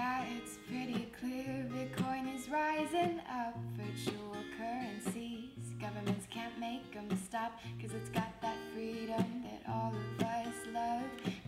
[0.00, 3.54] Yeah, it's pretty clear Bitcoin is rising up.
[3.76, 5.74] Virtual currencies.
[5.78, 11.02] Governments can't make them stop, cause it's got that freedom that all of us love.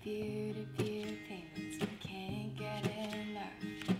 [0.04, 3.96] Peer to peer payments, we can't get enough.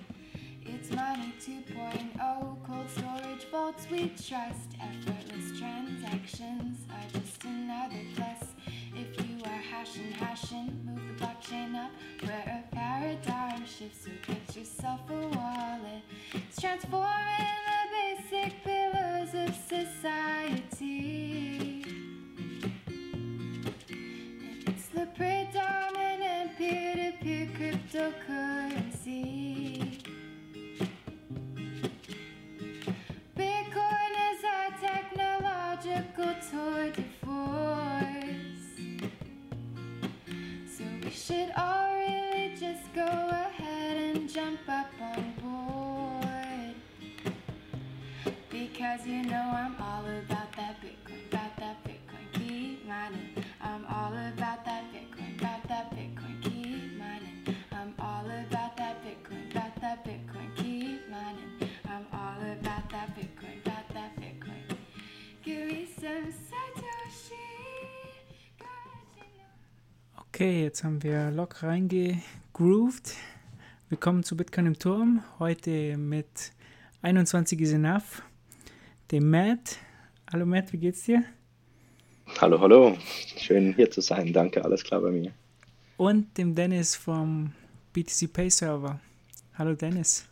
[0.66, 4.68] It's money 2.0, cold storage vaults we trust.
[4.82, 8.50] Effortless transactions are just another plus.
[8.94, 11.90] If you are hashing, hashing, move the blockchain up.
[70.42, 73.14] Okay, jetzt haben wir lock reingegrooved.
[73.90, 75.22] Willkommen zu Bitcoin im Turm.
[75.38, 76.50] Heute mit
[77.00, 78.24] 21 is enough.
[79.12, 79.76] Dem Matt.
[80.32, 81.22] Hallo Matt, wie geht's dir?
[82.40, 82.98] Hallo, hallo.
[83.36, 84.32] Schön hier zu sein.
[84.32, 85.30] Danke, alles klar bei mir.
[85.96, 87.52] Und dem Dennis vom
[87.92, 88.98] BTC Pay Server.
[89.56, 90.26] Hallo Dennis.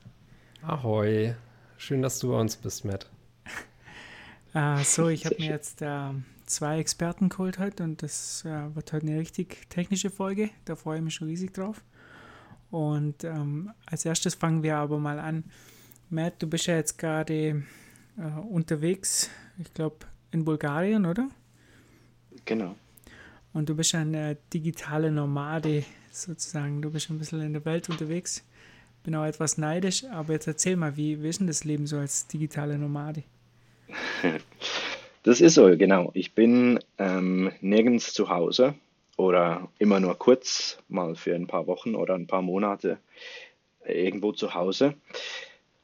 [0.62, 1.36] Ahoi.
[1.77, 3.08] Schön, dass du bei uns bist, Matt.
[4.55, 6.11] Äh, so, ich habe mir jetzt äh,
[6.51, 10.51] zwei Experten geholt heute und das äh, wird heute eine richtig technische Folge.
[10.65, 11.83] Da freue ich mich schon riesig drauf.
[12.70, 15.45] Und ähm, als erstes fangen wir aber mal an.
[16.09, 17.63] Matt, du bist ja jetzt gerade
[18.19, 21.29] äh, unterwegs, ich glaube in Bulgarien, oder?
[22.45, 22.77] Genau.
[23.53, 26.83] Und du bist eine digitale Nomade sozusagen.
[26.83, 28.45] Du bist ein bisschen in der Welt unterwegs.
[29.03, 31.98] Bin auch etwas neidisch, aber jetzt erzähl mal, wie, wie ist denn das Leben so
[31.98, 33.24] als digitale Nomade?
[35.23, 36.11] Das ist so, genau.
[36.14, 38.75] Ich bin ähm, nirgends zu Hause
[39.19, 42.98] oder immer nur kurz, mal für ein paar Wochen oder ein paar Monate
[43.86, 44.95] irgendwo zu Hause.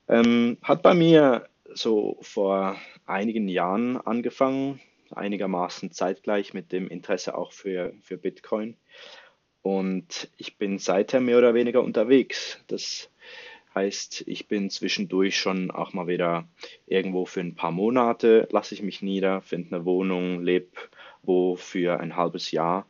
[0.09, 4.81] Ähm, hat bei mir so vor einigen Jahren angefangen,
[5.11, 8.75] einigermaßen zeitgleich mit dem Interesse auch für, für Bitcoin.
[9.61, 12.59] Und ich bin seither mehr oder weniger unterwegs.
[12.69, 13.11] Das
[13.77, 16.49] heißt, ich bin zwischendurch schon auch mal wieder
[16.87, 20.69] irgendwo für ein paar Monate, lasse ich mich nieder, finde eine Wohnung, lebe
[21.23, 22.87] wo für ein halbes Jahr,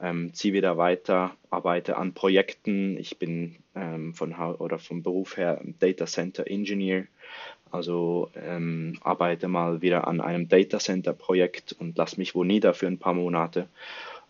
[0.00, 2.96] ähm, ziehe wieder weiter, arbeite an Projekten.
[2.98, 7.06] Ich bin ähm, von, oder vom Beruf her Data Center Engineer,
[7.70, 12.74] also ähm, arbeite mal wieder an einem Data Center Projekt und lasse mich wo nieder
[12.74, 13.68] für ein paar Monate.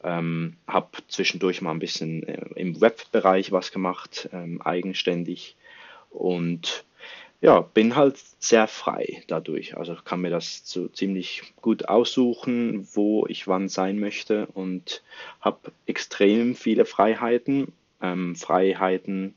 [0.03, 5.57] Ähm, habe zwischendurch mal ein bisschen äh, im Webbereich was gemacht, ähm, eigenständig
[6.11, 6.85] und
[7.41, 9.77] ja, bin halt sehr frei dadurch.
[9.77, 15.03] Also kann mir das so ziemlich gut aussuchen, wo ich wann sein möchte und
[15.41, 17.73] habe extrem viele Freiheiten.
[18.03, 19.35] Ähm, Freiheiten,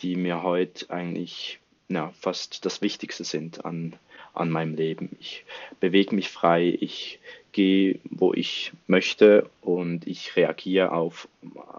[0.00, 3.94] die mir heute eigentlich ja, fast das Wichtigste sind an,
[4.32, 5.16] an meinem Leben.
[5.20, 5.44] Ich
[5.80, 7.20] bewege mich frei, ich
[7.52, 11.28] gehe, wo ich möchte und ich reagiere auf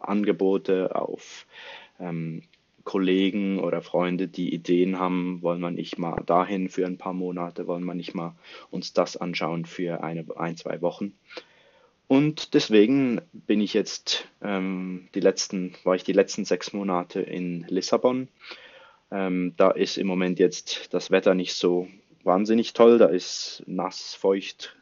[0.01, 1.45] Angebote, auf
[1.99, 2.43] ähm,
[2.85, 7.67] Kollegen oder Freunde, die Ideen haben, wollen wir nicht mal dahin für ein paar Monate,
[7.67, 8.35] wollen wir nicht mal
[8.69, 11.13] uns das anschauen für eine, ein, zwei Wochen.
[12.07, 17.65] Und deswegen bin ich jetzt ähm, die letzten, war ich die letzten sechs Monate in
[17.67, 18.27] Lissabon.
[19.11, 21.87] Ähm, da ist im Moment jetzt das Wetter nicht so
[22.23, 24.75] wahnsinnig toll, da ist nass, feucht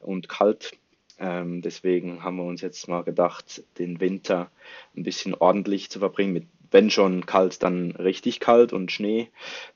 [0.00, 0.72] und kalt.
[1.20, 4.50] Ähm, deswegen haben wir uns jetzt mal gedacht, den Winter
[4.96, 9.28] ein bisschen ordentlich zu verbringen, mit wenn schon kalt, dann richtig kalt und Schnee.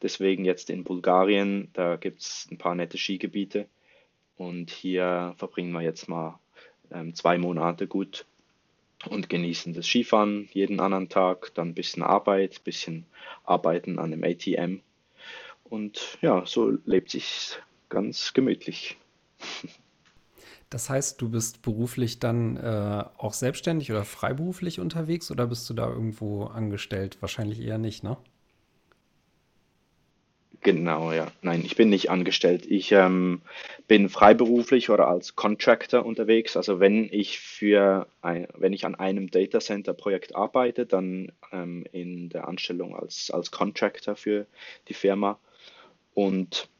[0.02, 3.66] Deswegen jetzt in Bulgarien, da gibt es ein paar nette Skigebiete.
[4.36, 6.38] Und hier verbringen wir jetzt mal
[6.90, 8.26] ähm, zwei Monate gut
[9.08, 13.06] und genießen das Skifahren jeden anderen Tag, dann ein bisschen Arbeit, ein bisschen
[13.44, 14.80] Arbeiten an dem ATM.
[15.64, 18.96] Und ja, so lebt sich ganz gemütlich.
[20.72, 25.74] Das heißt, du bist beruflich dann äh, auch selbstständig oder freiberuflich unterwegs oder bist du
[25.74, 27.18] da irgendwo angestellt?
[27.20, 28.16] Wahrscheinlich eher nicht, ne?
[30.62, 31.26] Genau, ja.
[31.42, 32.64] Nein, ich bin nicht angestellt.
[32.64, 33.42] Ich ähm,
[33.86, 36.56] bin freiberuflich oder als Contractor unterwegs.
[36.56, 41.84] Also wenn ich für ein, wenn ich an einem Data Center Projekt arbeite, dann ähm,
[41.92, 44.46] in der Anstellung als, als Contractor für
[44.88, 45.38] die Firma.
[46.14, 46.70] Und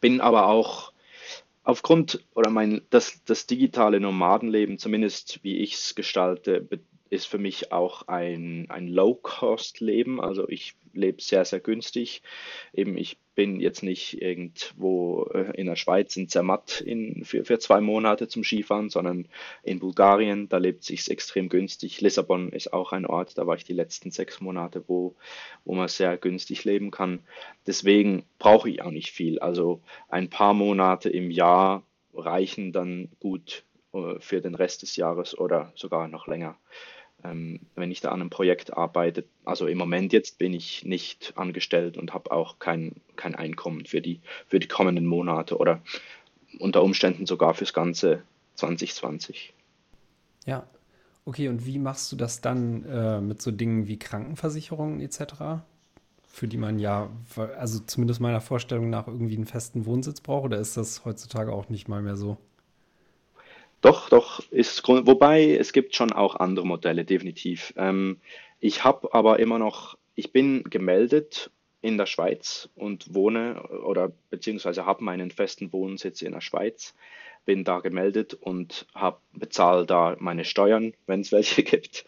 [0.00, 0.91] bin aber auch
[1.64, 6.68] aufgrund oder mein das, das digitale Nomadenleben, zumindest wie ich es gestalte,
[7.12, 10.18] ist für mich auch ein, ein Low-Cost-Leben.
[10.18, 12.22] Also ich lebe sehr, sehr günstig.
[12.72, 17.58] Eben, ich bin jetzt nicht irgendwo äh, in der Schweiz in Zermatt in, für, für
[17.58, 19.28] zwei Monate zum Skifahren, sondern
[19.62, 22.00] in Bulgarien, da lebt sich extrem günstig.
[22.00, 25.14] Lissabon ist auch ein Ort, da war ich die letzten sechs Monate, wo,
[25.66, 27.20] wo man sehr günstig leben kann.
[27.66, 29.38] Deswegen brauche ich auch nicht viel.
[29.38, 31.82] Also ein paar Monate im Jahr
[32.14, 36.56] reichen dann gut äh, für den Rest des Jahres oder sogar noch länger
[37.22, 39.24] wenn ich da an einem Projekt arbeite.
[39.44, 44.00] Also im Moment jetzt bin ich nicht angestellt und habe auch kein, kein Einkommen für
[44.00, 45.82] die, für die kommenden Monate oder
[46.58, 48.22] unter Umständen sogar fürs ganze
[48.56, 49.54] 2020.
[50.46, 50.66] Ja,
[51.24, 51.48] okay.
[51.48, 55.62] Und wie machst du das dann äh, mit so Dingen wie Krankenversicherungen etc.?
[56.26, 57.10] Für die man ja,
[57.58, 61.68] also zumindest meiner Vorstellung nach, irgendwie einen festen Wohnsitz braucht, oder ist das heutzutage auch
[61.68, 62.38] nicht mal mehr so?
[63.82, 67.74] Doch, doch, ist wobei es gibt schon auch andere Modelle, definitiv.
[67.76, 68.20] Ähm,
[68.60, 71.50] ich habe aber immer noch, ich bin gemeldet
[71.80, 76.94] in der Schweiz und wohne oder beziehungsweise habe meinen festen Wohnsitz in der Schweiz,
[77.44, 78.86] bin da gemeldet und
[79.32, 82.04] bezahle da meine Steuern, wenn es welche gibt,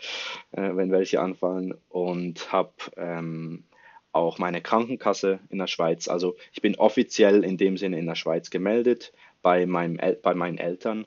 [0.53, 3.65] äh, wenn welche anfallen und habe ähm,
[4.13, 6.07] auch meine Krankenkasse in der Schweiz.
[6.07, 9.13] Also ich bin offiziell in dem Sinne in der Schweiz gemeldet
[9.43, 11.05] bei, meinem El bei meinen Eltern,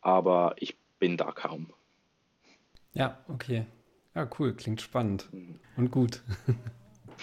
[0.00, 1.72] aber ich bin da kaum.
[2.92, 3.66] Ja, okay.
[4.14, 5.28] Ja, cool, klingt spannend
[5.76, 6.22] und gut.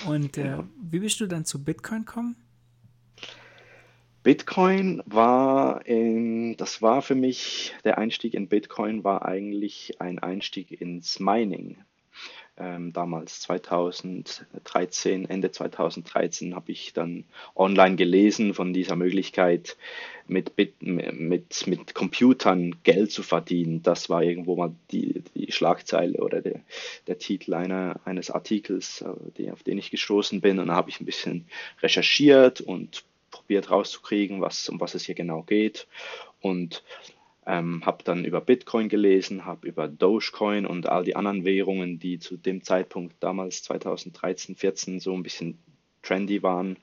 [0.06, 2.36] Und äh, wie bist du dann zu Bitcoin gekommen?
[4.24, 10.81] Bitcoin war, in, das war für mich, der Einstieg in Bitcoin war eigentlich ein Einstieg
[10.81, 11.77] ins Mining
[12.57, 17.25] ähm, damals 2013, Ende 2013 habe ich dann
[17.56, 19.78] online gelesen von dieser Möglichkeit,
[20.28, 23.84] mit, mit, mit, mit Computern Geld zu verdienen.
[23.84, 26.62] Das war irgendwo mal die, die Schlagzeile oder der,
[27.07, 30.60] der Titel einer, eines Artikels, äh, die, auf den ich gestoßen bin.
[30.60, 31.46] Und da habe ich ein bisschen
[31.81, 35.88] recherchiert und probiert rauszukriegen, was, um was es hier genau geht.
[36.42, 36.84] Und
[37.46, 42.20] ähm, habe dann über Bitcoin gelesen, habe über Dogecoin und all die anderen Währungen, die
[42.20, 45.60] zu dem Zeitpunkt damals 2013, 14 so ein bisschen
[46.02, 46.78] trendy waren.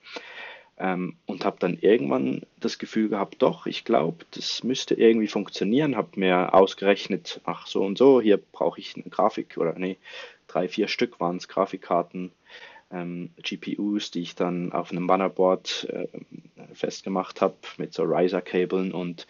[0.78, 5.96] Ähm, und habe dann irgendwann das Gefühl gehabt, doch, ich glaube, das müsste irgendwie funktionieren.
[5.96, 9.98] Habe mir ausgerechnet, ach so und so, hier brauche ich eine Grafik oder nee,
[10.46, 12.32] drei, vier Stück waren es Grafikkarten,
[12.90, 16.06] ähm, GPUs, die ich dann auf einem Bannerboard äh,
[16.74, 19.26] festgemacht habe mit so Riser-Kabeln und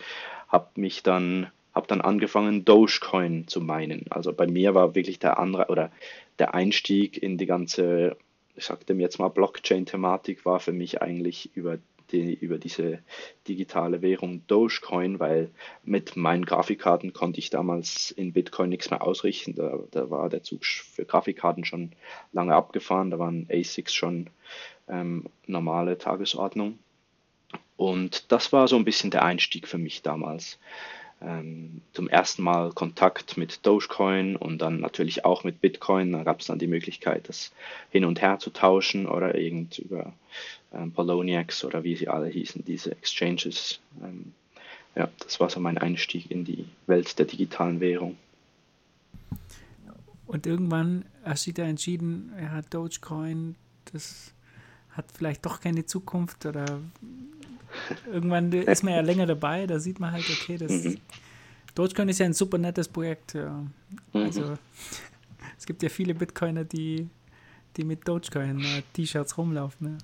[0.52, 4.04] habe mich dann habe dann angefangen Dogecoin zu meinen.
[4.10, 5.90] Also bei mir war wirklich der andere oder
[6.38, 8.16] der Einstieg in die ganze,
[8.56, 11.78] ich sagte mir jetzt mal Blockchain-Thematik war für mich eigentlich über
[12.10, 12.98] die, über diese
[13.48, 15.50] digitale Währung Dogecoin, weil
[15.82, 19.54] mit meinen Grafikkarten konnte ich damals in Bitcoin nichts mehr ausrichten.
[19.54, 21.92] Da, da war der Zug für Grafikkarten schon
[22.32, 24.28] lange abgefahren, da waren ASICs schon
[24.88, 26.78] ähm, normale Tagesordnung.
[27.76, 30.58] Und das war so ein bisschen der Einstieg für mich damals.
[31.20, 36.12] Ähm, zum ersten Mal Kontakt mit Dogecoin und dann natürlich auch mit Bitcoin.
[36.12, 37.52] Da gab es dann die Möglichkeit, das
[37.90, 40.12] hin und her zu tauschen oder irgend über
[40.72, 43.80] ähm, Poloniex oder wie sie alle hießen, diese Exchanges.
[44.02, 44.32] Ähm,
[44.94, 48.16] ja, das war so mein Einstieg in die Welt der digitalen Währung.
[50.26, 53.54] Und irgendwann hast du da entschieden, ja, Dogecoin,
[53.92, 54.32] das
[54.90, 56.80] hat vielleicht doch keine Zukunft oder
[58.06, 60.98] Irgendwann ist man ja länger dabei, da sieht man halt, okay, das mhm.
[61.74, 63.34] Dogecoin ist ja ein super nettes Projekt.
[63.34, 63.64] Ja.
[64.12, 64.22] Mhm.
[64.22, 64.58] Also
[65.58, 67.08] es gibt ja viele Bitcoiner, die,
[67.76, 69.92] die mit Dogecoin äh, T-Shirts rumlaufen.
[69.92, 69.98] Ja.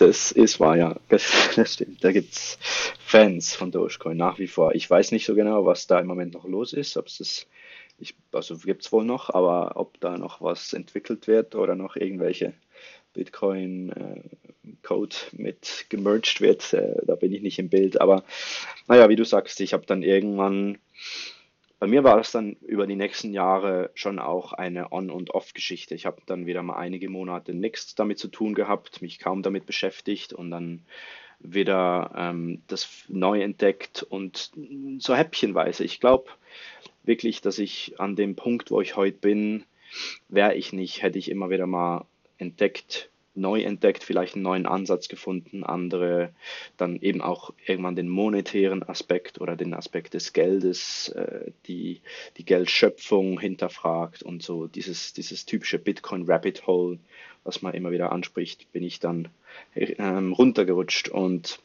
[0.00, 0.96] Das ist wahr, ja.
[1.10, 2.02] Das, das stimmt.
[2.02, 2.58] Da gibt es
[2.98, 4.74] Fans von Dogecoin nach wie vor.
[4.74, 6.96] Ich weiß nicht so genau, was da im Moment noch los ist.
[6.96, 7.46] Ob es das,
[7.98, 11.96] ich, also gibt es wohl noch, aber ob da noch was entwickelt wird oder noch
[11.96, 12.54] irgendwelche
[13.14, 16.72] Bitcoin-Code äh, mit gemerged wird.
[16.72, 18.00] Äh, da bin ich nicht im Bild.
[18.00, 18.24] Aber
[18.88, 20.78] naja, wie du sagst, ich habe dann irgendwann,
[21.78, 25.94] bei mir war es dann über die nächsten Jahre schon auch eine On- und Off-Geschichte.
[25.94, 29.66] Ich habe dann wieder mal einige Monate nichts damit zu tun gehabt, mich kaum damit
[29.66, 30.82] beschäftigt und dann
[31.40, 34.52] wieder ähm, das neu entdeckt und
[34.98, 35.84] so häppchenweise.
[35.84, 36.28] Ich glaube
[37.02, 39.64] wirklich, dass ich an dem Punkt, wo ich heute bin,
[40.28, 42.04] wäre ich nicht, hätte ich immer wieder mal
[42.40, 46.32] entdeckt, neu entdeckt, vielleicht einen neuen Ansatz gefunden, andere
[46.76, 52.00] dann eben auch irgendwann den monetären Aspekt oder den Aspekt des Geldes, äh, die,
[52.36, 56.98] die Geldschöpfung hinterfragt und so dieses, dieses typische Bitcoin Rabbit Hole,
[57.44, 59.28] was man immer wieder anspricht, bin ich dann
[59.74, 61.60] ähm, runtergerutscht und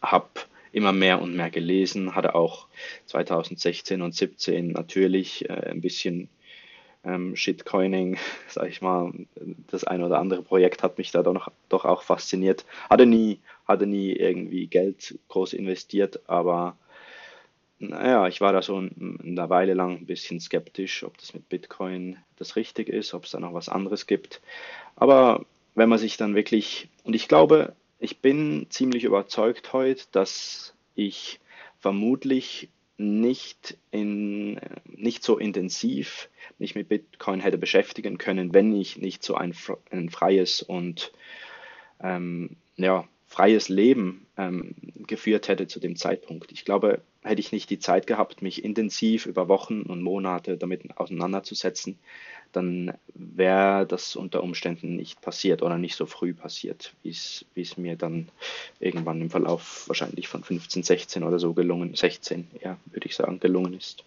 [0.00, 0.28] habe
[0.72, 2.66] immer mehr und mehr gelesen, hatte auch
[3.06, 6.28] 2016 und 2017 natürlich äh, ein bisschen
[7.04, 8.18] ähm, Shitcoining,
[8.48, 9.12] sag ich mal,
[9.70, 12.64] das ein oder andere Projekt hat mich da doch, doch auch fasziniert.
[12.88, 16.76] Hatte nie, hatte nie irgendwie Geld groß investiert, aber
[17.78, 22.16] naja, ich war da so eine Weile lang ein bisschen skeptisch, ob das mit Bitcoin
[22.36, 24.40] das richtig ist, ob es da noch was anderes gibt.
[24.94, 25.44] Aber
[25.74, 31.40] wenn man sich dann wirklich, und ich glaube, ich bin ziemlich überzeugt heute, dass ich
[31.80, 32.68] vermutlich
[33.02, 36.28] nicht, in, nicht so intensiv
[36.58, 39.54] mich mit Bitcoin hätte beschäftigen können, wenn ich nicht so ein,
[39.90, 41.12] ein freies und
[42.00, 44.74] ähm, ja, freies Leben ähm,
[45.06, 46.52] geführt hätte zu dem Zeitpunkt.
[46.52, 50.98] Ich glaube, hätte ich nicht die Zeit gehabt, mich intensiv über Wochen und Monate damit
[50.98, 51.98] auseinanderzusetzen,
[52.52, 57.96] dann wäre das unter Umständen nicht passiert oder nicht so früh passiert, wie es mir
[57.96, 58.28] dann
[58.78, 63.40] irgendwann im Verlauf wahrscheinlich von 15, 16 oder so gelungen, 16, ja, würde ich sagen,
[63.40, 64.04] gelungen ist.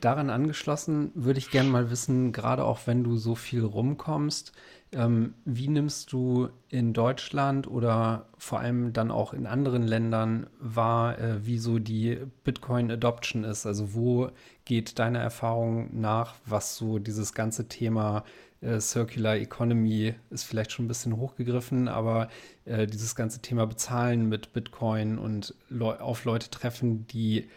[0.00, 4.52] Daran angeschlossen würde ich gerne mal wissen, gerade auch wenn du so viel rumkommst,
[4.92, 11.18] ähm, wie nimmst du in Deutschland oder vor allem dann auch in anderen Ländern wahr,
[11.18, 13.66] äh, wie so die Bitcoin-Adoption ist?
[13.66, 14.30] Also wo
[14.64, 18.24] geht deine Erfahrung nach, was so dieses ganze Thema
[18.60, 22.28] äh, Circular Economy ist vielleicht schon ein bisschen hochgegriffen, aber
[22.64, 27.48] äh, dieses ganze Thema Bezahlen mit Bitcoin und Le auf Leute treffen, die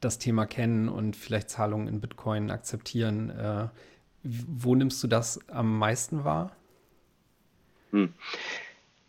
[0.00, 3.30] das Thema kennen und vielleicht Zahlungen in Bitcoin akzeptieren.
[3.30, 3.68] Äh,
[4.22, 6.56] wo nimmst du das am meisten wahr?
[7.90, 8.12] Hm.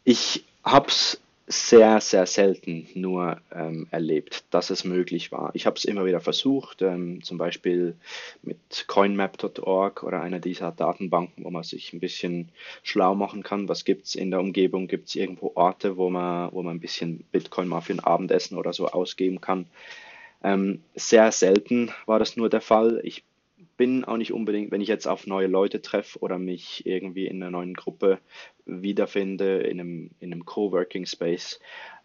[0.04, 1.22] Ich habe es
[1.52, 5.52] sehr, sehr selten nur ähm, erlebt, dass es möglich war.
[5.54, 7.96] Ich habe es immer wieder versucht, ähm, zum Beispiel
[8.42, 12.50] mit coinmap.org oder einer dieser Datenbanken, wo man sich ein bisschen
[12.84, 13.68] schlau machen kann.
[13.68, 14.88] Was gibt es in der Umgebung?
[14.88, 18.58] Gibt es irgendwo Orte, wo man, wo man ein bisschen Bitcoin mal für ein Abendessen
[18.58, 19.66] oder so ausgeben kann?
[20.44, 23.00] Ähm, sehr selten war das nur der Fall.
[23.04, 23.24] Ich
[23.78, 27.42] bin auch nicht unbedingt, wenn ich jetzt auf neue Leute treffe oder mich irgendwie in
[27.42, 28.20] einer neuen Gruppe
[28.66, 31.60] wiederfinde, in einem, in einem Coworking Space,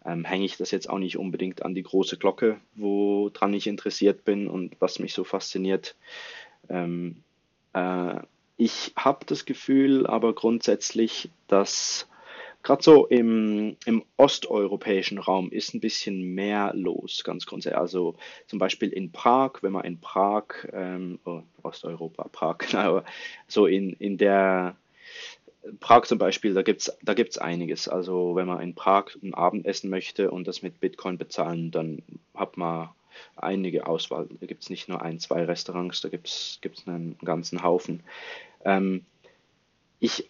[0.05, 4.25] ähm, hänge ich das jetzt auch nicht unbedingt an die große Glocke, woran ich interessiert
[4.25, 5.95] bin und was mich so fasziniert.
[6.69, 7.23] Ähm,
[7.73, 8.21] äh,
[8.57, 12.07] ich habe das Gefühl aber grundsätzlich, dass
[12.67, 17.79] gerade so im, im osteuropäischen Raum ist ein bisschen mehr los, ganz grundsätzlich.
[17.79, 18.15] Also
[18.47, 20.43] zum Beispiel in Prag, wenn man in Prag,
[20.73, 23.03] ähm, oh, Osteuropa, Prag, genau,
[23.47, 24.75] so in, in der
[25.79, 27.87] Prag zum Beispiel, da gibt es da gibt's einiges.
[27.87, 32.03] Also wenn man in Prag ein Abendessen möchte und das mit Bitcoin bezahlen, dann
[32.35, 32.89] hat man
[33.37, 34.27] einige Auswahl.
[34.41, 38.03] Da gibt es nicht nur ein, zwei Restaurants, da gibt es einen ganzen Haufen.
[38.65, 39.05] Ähm,
[40.01, 40.29] ich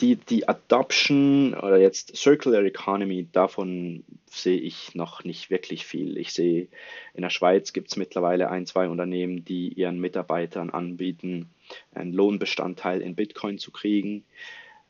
[0.00, 6.16] die, die Adoption oder jetzt Circular Economy, davon sehe ich noch nicht wirklich viel.
[6.16, 6.68] Ich sehe,
[7.14, 11.50] in der Schweiz gibt es mittlerweile ein, zwei Unternehmen, die ihren Mitarbeitern anbieten,
[11.94, 14.24] einen Lohnbestandteil in Bitcoin zu kriegen.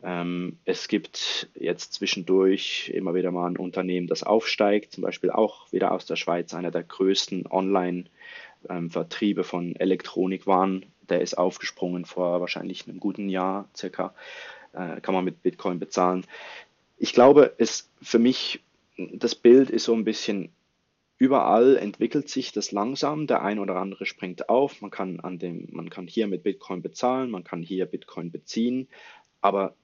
[0.05, 5.71] Ähm, es gibt jetzt zwischendurch immer wieder mal ein Unternehmen, das aufsteigt, zum Beispiel auch
[5.73, 10.87] wieder aus der Schweiz, einer der größten Online-Vertriebe ähm, von Elektronikwaren.
[11.09, 14.15] Der ist aufgesprungen vor wahrscheinlich einem guten Jahr circa
[14.73, 16.25] äh, kann man mit Bitcoin bezahlen.
[16.99, 18.61] Ich glaube, es für mich,
[18.97, 20.51] das Bild ist so ein bisschen
[21.19, 23.29] überall entwickelt sich das langsam.
[23.29, 24.81] Der ein oder andere springt auf.
[24.81, 28.89] Man kann an dem, man kann hier mit Bitcoin bezahlen, man kann hier Bitcoin beziehen.
[29.41, 29.77] Aber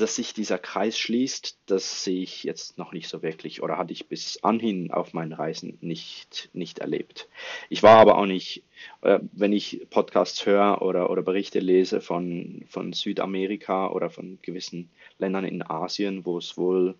[0.00, 3.92] dass sich dieser Kreis schließt, das sehe ich jetzt noch nicht so wirklich oder hatte
[3.92, 7.28] ich bis anhin auf meinen Reisen nicht, nicht erlebt.
[7.68, 8.64] Ich war aber auch nicht,
[9.02, 14.90] äh, wenn ich Podcasts höre oder, oder Berichte lese von, von Südamerika oder von gewissen
[15.18, 16.94] Ländern in Asien, wo es wohl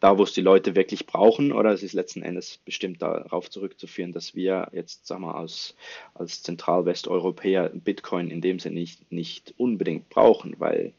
[0.00, 4.12] da, wo es die Leute wirklich brauchen, oder es ist letzten Endes bestimmt darauf zurückzuführen,
[4.12, 5.74] dass wir jetzt, sagen wir, als,
[6.12, 10.92] als Zentralwesteuropäer Bitcoin in dem Sinne nicht, nicht unbedingt brauchen, weil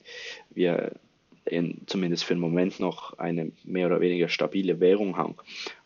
[0.50, 0.94] wir
[1.48, 5.36] in, zumindest für den Moment noch eine mehr oder weniger stabile Währung haben.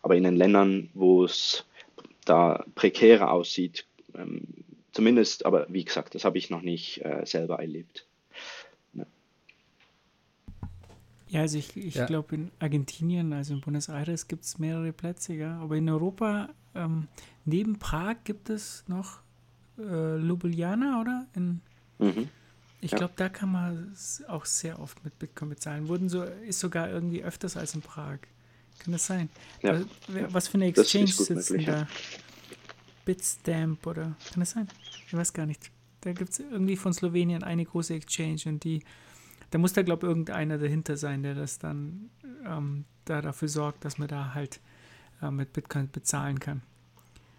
[0.01, 1.65] Aber in den Ländern, wo es
[2.25, 4.41] da prekärer aussieht, ähm,
[4.91, 8.05] zumindest, aber wie gesagt, das habe ich noch nicht äh, selber erlebt.
[8.93, 9.05] Ja.
[11.29, 12.05] Ja, also ich, ich ja.
[12.05, 15.59] glaube in Argentinien, also in Buenos Aires gibt es mehrere Plätze, ja.
[15.59, 17.07] Aber in Europa, ähm,
[17.45, 19.19] neben Prag gibt es noch
[19.77, 21.27] äh, Ljubljana, oder?
[21.35, 21.61] In,
[21.99, 22.29] mhm.
[22.81, 22.97] Ich Ja.
[22.97, 23.95] glaube, da kann man
[24.27, 25.87] auch sehr oft mit Bitcoin bezahlen.
[25.87, 28.17] Wurden so, ist sogar irgendwie öfters als in Prag.
[28.79, 29.29] Kann das sein?
[29.61, 29.81] Ja.
[30.29, 31.83] Was für eine Exchange sitzt ja.
[31.83, 31.87] da?
[33.05, 34.67] Bitstamp oder kann das sein?
[35.07, 35.71] Ich weiß gar nicht.
[36.01, 38.83] Da gibt es irgendwie von Slowenien eine große Exchange und die,
[39.51, 42.09] da muss da, glaube ich, irgendeiner dahinter sein, der das dann
[42.45, 44.59] ähm, da dafür sorgt, dass man da halt
[45.21, 46.63] äh, mit Bitcoin bezahlen kann.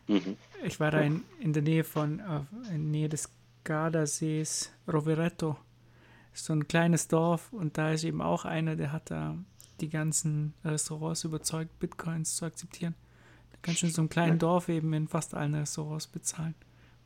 [0.07, 0.37] Mhm.
[0.65, 3.29] Ich war da in, in der Nähe von, äh, in der Nähe des
[3.65, 5.57] Gardasees, Rovereto.
[6.35, 9.37] Ist so ein kleines Dorf und da ist eben auch einer, der hat da
[9.81, 12.95] die ganzen Restaurants überzeugt, Bitcoins zu akzeptieren.
[13.51, 14.39] Da kannst du in so einem kleinen Ja.
[14.39, 16.55] Dorf eben in fast allen Restaurants bezahlen.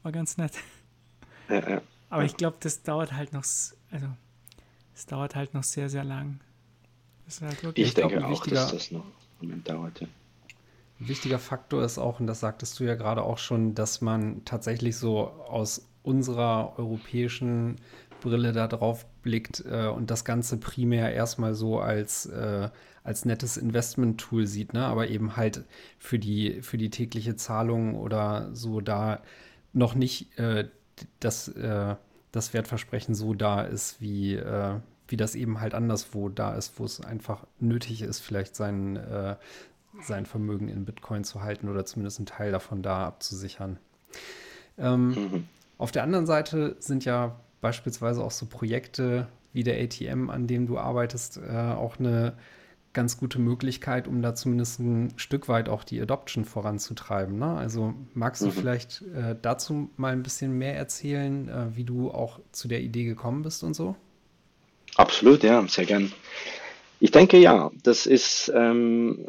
[0.02, 0.52] War ganz nett.
[1.48, 1.82] Ja, ja.
[2.10, 3.44] Aber ich glaube, das dauert halt noch,
[3.90, 4.06] also,
[4.94, 6.40] es dauert halt noch sehr, sehr lang.
[7.24, 10.08] Das ist halt wirklich Ich denke auch, dass das noch einen Moment dauerte.
[10.98, 14.44] Ein wichtiger Faktor ist auch, und das sagtest du ja gerade auch schon, dass man
[14.44, 17.76] tatsächlich so aus unserer europäischen
[18.20, 22.70] Brille da drauf blickt äh, und das Ganze primär erstmal so als, äh,
[23.04, 24.84] als nettes Investment-Tool sieht, ne?
[24.84, 25.64] aber eben halt
[25.98, 29.20] für die, für die tägliche Zahlung oder so da
[29.72, 30.68] noch nicht äh,
[31.20, 31.96] das, äh,
[32.32, 36.84] das Wertversprechen so da ist, wie, äh, wie das eben halt anderswo da ist, wo
[36.84, 39.36] es einfach nötig ist, vielleicht sein, äh,
[40.00, 43.78] sein Vermögen in Bitcoin zu halten oder zumindest einen Teil davon da abzusichern.
[44.78, 45.48] Ähm, Mhm.
[45.78, 50.66] Auf der anderen Seite sind ja beispielsweise auch so Projekte wie der ATM, an dem
[50.66, 52.34] du arbeitest, äh, auch eine
[52.92, 57.38] ganz gute Möglichkeit, um da zumindest ein Stück weit auch die Adoption voranzutreiben.
[57.38, 57.54] Ne?
[57.56, 58.52] Also magst du Mhm.
[58.52, 63.04] vielleicht äh, dazu mal ein bisschen mehr erzählen, äh, wie du auch zu der Idee
[63.04, 63.96] gekommen bist und so?
[64.96, 66.10] Absolut, ja, sehr gern.
[67.00, 69.26] Ich denke ja, das ist ähm,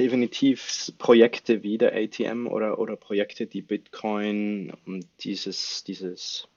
[0.00, 6.48] definitiv Projekte wie der ATM oder, oder Projekte, die Bitcoin und dieses, dieses,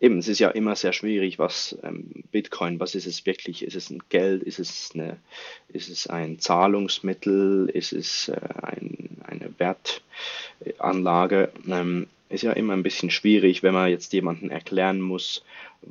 [0.00, 3.64] eben, es ist ja immer sehr schwierig, was ähm, Bitcoin, was ist es wirklich?
[3.64, 4.44] Ist es ein Geld?
[4.44, 5.18] Ist es eine,
[5.68, 7.68] ist es ein Zahlungsmittel?
[7.74, 11.50] Ist es äh, ein, eine Wertanlage?
[11.66, 15.44] Ähm, ist ja immer ein bisschen schwierig, wenn man jetzt jemanden erklären muss,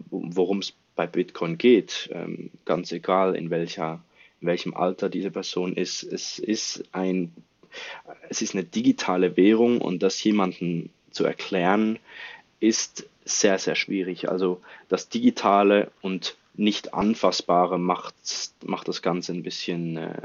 [0.10, 4.01] worum es bei Bitcoin geht, ähm, ganz egal in welcher,
[4.42, 6.04] welchem Alter diese Person ist.
[6.04, 7.32] Es ist ein,
[8.30, 12.00] es ist eine digitale Währung und das jemandem zu erklären,
[12.60, 14.30] ist sehr, sehr schwierig.
[14.30, 18.16] Also das Digitale und nicht Anfassbare macht,
[18.66, 20.22] macht das Ganze ein bisschen, äh,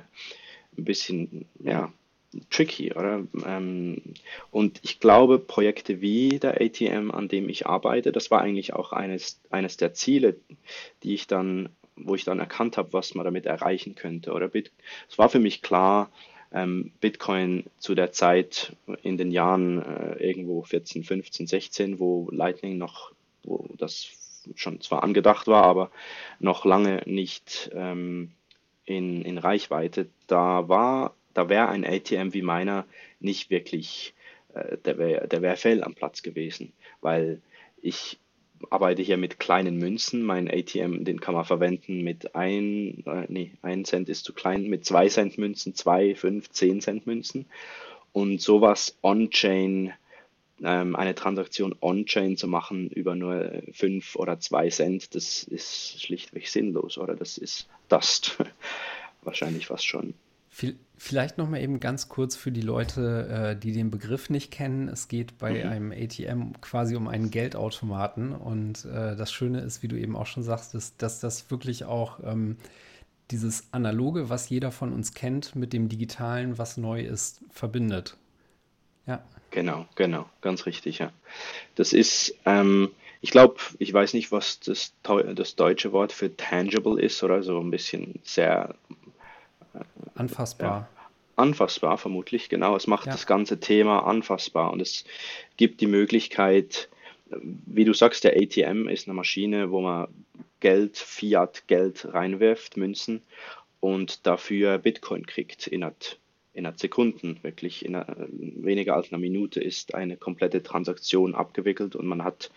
[0.77, 1.93] ein bisschen, ja,
[2.51, 3.25] tricky, oder?
[3.47, 4.03] Ähm,
[4.51, 8.93] und ich glaube, Projekte wie der ATM, an dem ich arbeite, das war eigentlich auch
[8.93, 10.37] eines, eines der Ziele,
[11.03, 14.33] die ich dann, wo ich dann erkannt habe, was man damit erreichen könnte.
[14.33, 14.71] Oder Bit
[15.09, 16.11] es war für mich klar,
[16.53, 22.79] ähm, Bitcoin zu der Zeit in den Jahren äh, irgendwo 14, 15, 16, wo Lightning
[22.79, 24.09] noch, wo das
[24.55, 25.91] schon zwar angedacht war, aber
[26.39, 28.31] noch lange nicht ähm,
[28.85, 32.87] in, in Reichweite, da war da wäre ein ATM wie meiner
[33.21, 34.15] nicht wirklich,
[34.55, 37.43] äh, der wäre der wär fehl am Platz gewesen, weil
[37.83, 38.19] ich
[38.71, 40.23] arbeite hier mit kleinen Münzen.
[40.23, 44.69] Mein ATM, den kann man verwenden mit ein, äh, nee, ein Cent ist zu klein,
[44.69, 47.47] mit zwei Cent Münzen, zwei, fünf, zehn Cent Münzen.
[48.13, 49.93] Und sowas on-chain,
[50.63, 56.49] ähm, eine Transaktion on-chain zu machen über nur fünf oder zwei Cent, das ist schlichtweg
[56.49, 57.15] sinnlos, oder?
[57.15, 58.39] Das ist Dust.
[59.23, 60.15] Wahrscheinlich fast schon.
[60.99, 64.89] Vielleicht noch mal eben ganz kurz für die Leute, äh, die den Begriff nicht kennen.
[64.89, 65.71] Es geht bei Mhm.
[65.71, 68.33] einem ATM quasi um einen Geldautomaten.
[68.33, 71.85] Und äh, das Schöne ist, wie du eben auch schon sagst, ist, dass das wirklich
[71.85, 72.57] auch ähm,
[73.31, 78.17] dieses Analoge, was jeder von uns kennt, mit dem Digitalen, was neu ist, verbindet.
[79.07, 79.23] Ja.
[79.51, 81.13] Genau, genau, ganz richtig, ja.
[81.77, 82.91] Das ist, ähm,
[83.21, 87.61] ich glaube, ich weiß nicht, was das, das deutsche Wort für tangible ist oder so
[87.61, 88.75] ein bisschen sehr
[90.17, 90.89] Anfassbar.
[91.37, 92.77] anfassbar vermutlich, genau.
[92.77, 93.13] Es macht Ja.
[93.13, 95.05] das ganze Thema anfassbar und es
[95.57, 96.89] gibt die Möglichkeit,
[97.31, 100.09] wie du sagst, der ATM ist eine Maschine, wo man
[100.61, 103.23] Geld, Fiat-Geld reinwirft, Münzen
[103.81, 106.17] und dafür Bitcoin kriegt innerhalb,
[106.55, 112.07] innerhalb Sekunden, wirklich in einer, weniger als einer Minute ist eine komplette Transaktion abgewickelt und
[112.07, 112.51] man hat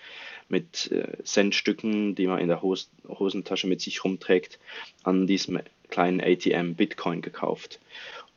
[0.47, 4.59] mit äh, Centstücken, die man in der Hos Hosentasche mit sich rumträgt,
[5.03, 7.79] an diesem kleinen ATM Bitcoin gekauft.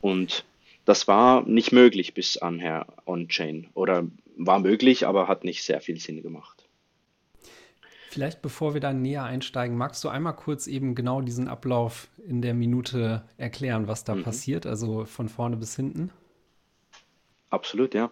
[0.01, 0.45] Und
[0.85, 5.99] das war nicht möglich bis anher on-chain oder war möglich, aber hat nicht sehr viel
[6.01, 6.65] Sinn gemacht.
[8.09, 12.43] Vielleicht bevor wir da näher einsteigen, magst du einmal kurz eben genau diesen Ablauf in
[12.43, 14.23] der Minute erklären, was da Mhm.
[14.23, 16.11] passiert, also von vorne bis hinten?
[17.51, 18.11] Absolut, ja.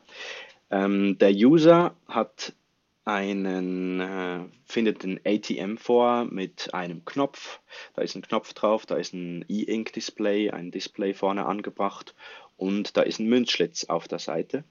[0.70, 2.54] Ähm, der User hat
[3.04, 7.60] einen, äh, findet ein ATM vor mit einem Knopf.
[7.94, 12.14] Da ist ein Knopf drauf, da ist ein E-Ink-Display, ein Display vorne angebracht
[12.56, 14.64] und da ist ein Münzschlitz auf der Seite.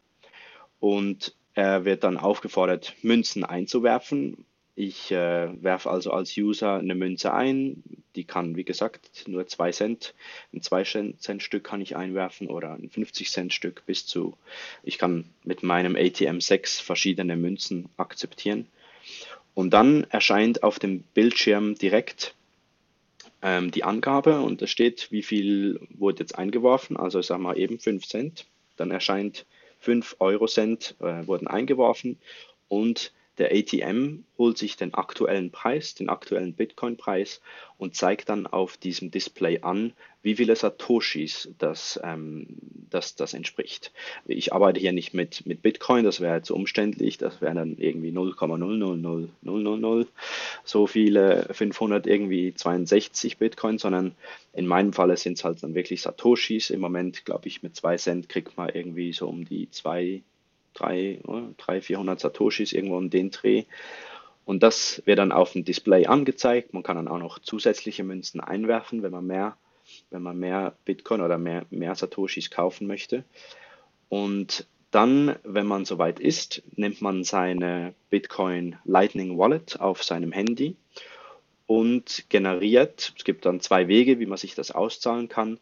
[0.79, 4.45] Und er wird dann aufgefordert, Münzen einzuwerfen.
[4.75, 7.83] Ich äh, werfe also als User eine Münze ein,
[8.15, 10.13] die kann, wie gesagt, nur 2 Cent,
[10.53, 14.37] ein 2 Cent Stück kann ich einwerfen oder ein 50 Cent Stück bis zu,
[14.83, 18.67] ich kann mit meinem ATM 6 verschiedene Münzen akzeptieren.
[19.53, 22.33] Und dann erscheint auf dem Bildschirm direkt
[23.41, 27.57] ähm, die Angabe und da steht, wie viel wurde jetzt eingeworfen, also ich sage mal
[27.57, 28.45] eben 5 Cent.
[28.77, 29.45] Dann erscheint
[29.79, 32.17] 5 Euro Cent äh, wurden eingeworfen
[32.67, 37.41] und der ATM holt sich den aktuellen Preis, den aktuellen Bitcoin-Preis
[37.77, 42.47] und zeigt dann auf diesem Display an, wie viele Satoshis das, ähm,
[42.89, 43.93] das, das entspricht.
[44.25, 48.11] Ich arbeite hier nicht mit, mit Bitcoin, das wäre zu umständlich, das wären dann irgendwie
[48.11, 50.07] 0,000000
[50.65, 54.15] so viele 500 irgendwie 62 Bitcoin, sondern
[54.51, 56.69] in meinem Falle sind es halt dann wirklich Satoshis.
[56.69, 60.21] Im Moment, glaube ich, mit 2 Cent kriegt man irgendwie so um die 2
[60.73, 63.65] 300, 400 Satoshis irgendwo um den Dreh.
[64.45, 66.73] Und das wird dann auf dem Display angezeigt.
[66.73, 69.57] Man kann dann auch noch zusätzliche Münzen einwerfen, wenn man mehr,
[70.09, 73.23] wenn man mehr Bitcoin oder mehr, mehr Satoshis kaufen möchte.
[74.09, 80.75] Und dann, wenn man soweit ist, nimmt man seine Bitcoin Lightning Wallet auf seinem Handy
[81.67, 85.59] und generiert, es gibt dann zwei Wege, wie man sich das auszahlen kann.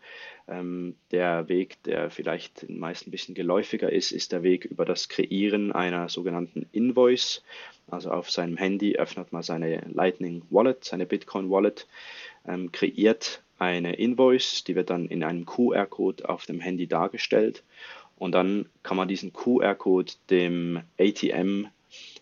[0.47, 4.85] Ähm, der Weg, der vielleicht den meisten ein bisschen geläufiger ist, ist der Weg über
[4.85, 7.43] das Kreieren einer sogenannten Invoice.
[7.89, 11.87] Also auf seinem Handy öffnet man seine Lightning Wallet, seine Bitcoin Wallet,
[12.47, 17.63] ähm, kreiert eine Invoice, die wird dann in einem QR-Code auf dem Handy dargestellt
[18.17, 21.67] und dann kann man diesen QR-Code dem ATM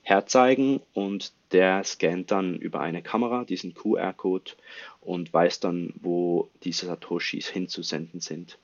[0.02, 4.52] herzeigen und der scannt dann über eine Kamera diesen QR-Code
[5.00, 8.58] und weiß dann, wo diese Satoshis hinzusenden sind.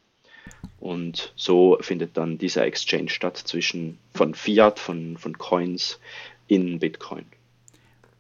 [0.82, 6.02] Und so findet dann dieser Exchange statt zwischen von Fiat, von, von Coins
[6.48, 7.24] in Bitcoin.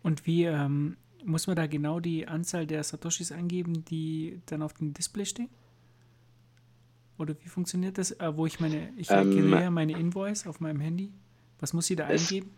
[0.04, 4.74] Und wie ähm, muss man da genau die Anzahl der Satoshis eingeben, die dann auf
[4.76, 5.50] dem Display stehen?
[7.18, 11.12] Oder wie funktioniert das, äh, wo ich meine, ich ähm, meine Invoice auf meinem Handy?
[11.60, 12.52] Was muss ich da eingeben?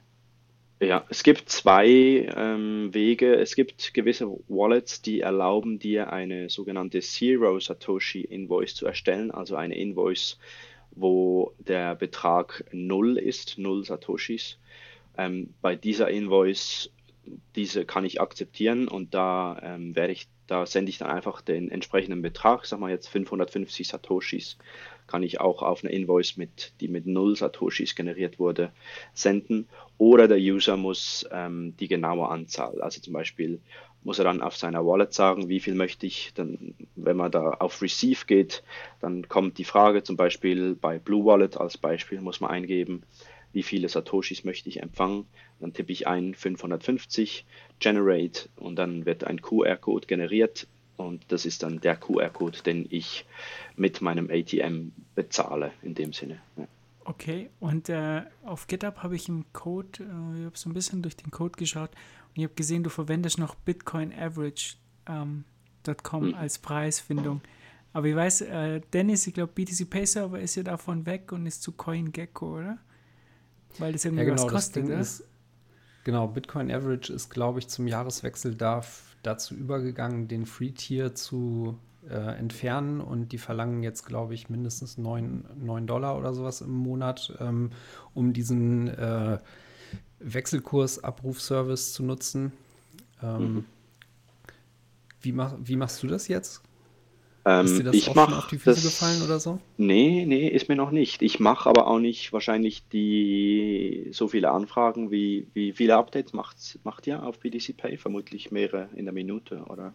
[0.83, 3.35] Ja, es gibt zwei ähm, Wege.
[3.35, 9.55] Es gibt gewisse Wallets, die erlauben dir eine sogenannte Zero Satoshi Invoice zu erstellen, also
[9.55, 10.37] eine Invoice,
[10.91, 14.57] wo der Betrag null ist, null Satoshis.
[15.17, 16.91] Ähm, bei dieser Invoice,
[17.55, 21.71] diese kann ich akzeptieren und da ähm, werde ich, da sende ich dann einfach den
[21.71, 24.57] entsprechenden Betrag, sag mal jetzt 550 Satoshis,
[25.07, 28.73] kann ich auch auf eine Invoice mit, die mit null Satoshis generiert wurde,
[29.13, 33.59] senden oder der User muss ähm, die genaue Anzahl, also zum Beispiel
[34.03, 37.51] muss er dann auf seiner Wallet sagen, wie viel möchte ich, dann, wenn man da
[37.51, 38.63] auf Receive geht,
[38.99, 43.03] dann kommt die Frage zum Beispiel bei Blue Wallet als Beispiel, muss man eingeben,
[43.53, 45.25] wie viele Satoshis möchte ich empfangen,
[45.59, 47.45] dann tippe ich ein 550,
[47.79, 53.25] Generate und dann wird ein QR-Code generiert und das ist dann der QR-Code, den ich
[53.75, 56.41] mit meinem ATM bezahle in dem Sinne.
[56.57, 56.67] Ja.
[57.05, 61.01] Okay, und äh, auf GitHub habe ich im Code, äh, ich habe so ein bisschen
[61.01, 65.43] durch den Code geschaut und ich habe gesehen, du verwendest noch bitcoinaverage.com
[66.23, 66.35] ähm, mhm.
[66.35, 67.41] als Preisfindung.
[67.91, 71.45] Aber ich weiß, äh, Dennis, ich glaube, BTC Pay Server ist ja davon weg und
[71.45, 72.77] ist zu CoinGecko, oder?
[73.77, 74.99] Weil das irgendwie ja, genau, was kostet, oder?
[74.99, 75.23] Ist,
[76.03, 78.81] genau, Bitcoin Average ist, glaube ich, zum Jahreswechsel da,
[79.21, 81.77] dazu übergegangen, den Free-Tier zu
[82.09, 86.71] äh, entfernen und die verlangen jetzt, glaube ich, mindestens 9, 9 Dollar oder sowas im
[86.71, 87.71] Monat, ähm,
[88.13, 89.39] um diesen äh,
[90.19, 92.51] Wechselkurs-Abrufservice zu nutzen.
[93.21, 93.65] Ähm, mhm.
[95.21, 96.61] wie, mach, wie machst du das jetzt?
[97.45, 99.59] Ähm, ist dir das ich mach auf die Füße das, gefallen oder so?
[99.77, 101.21] Nee, nee, ist mir noch nicht.
[101.21, 106.79] Ich mache aber auch nicht wahrscheinlich die so viele Anfragen, wie, wie viele Updates macht,
[106.83, 107.97] macht ihr auf BDC Pay?
[107.97, 109.93] Vermutlich mehrere in der Minute, oder?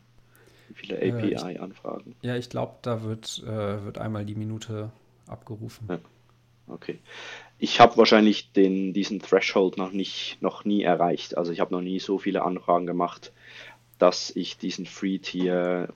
[0.74, 2.14] Viele API-Anfragen?
[2.22, 4.90] Äh, ja, ich glaube, da wird, äh, wird einmal die Minute
[5.26, 5.86] abgerufen.
[5.88, 5.98] Ja.
[6.68, 6.98] Okay.
[7.58, 11.36] Ich habe wahrscheinlich den, diesen Threshold noch, nicht, noch nie erreicht.
[11.36, 13.32] Also ich habe noch nie so viele Anfragen gemacht,
[13.98, 15.88] dass ich diesen Free-Tier,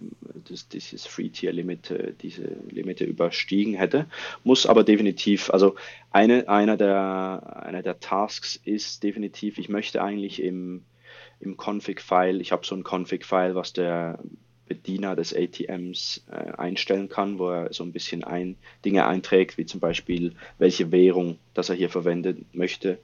[0.49, 4.07] das, dieses Free-Tier-Limit, diese Limite überstiegen hätte.
[4.43, 5.77] Muss aber definitiv, also
[6.11, 10.83] eine, einer, der, einer der Tasks ist definitiv, ich möchte eigentlich im,
[11.39, 14.19] im Config-File, ich habe so ein Config-File, was der
[14.75, 19.67] Bediener des ATMs äh, einstellen kann, wo er so ein bisschen ein, Dinge einträgt, wie
[19.67, 22.99] zum Beispiel welche Währung, das er hier verwenden möchte.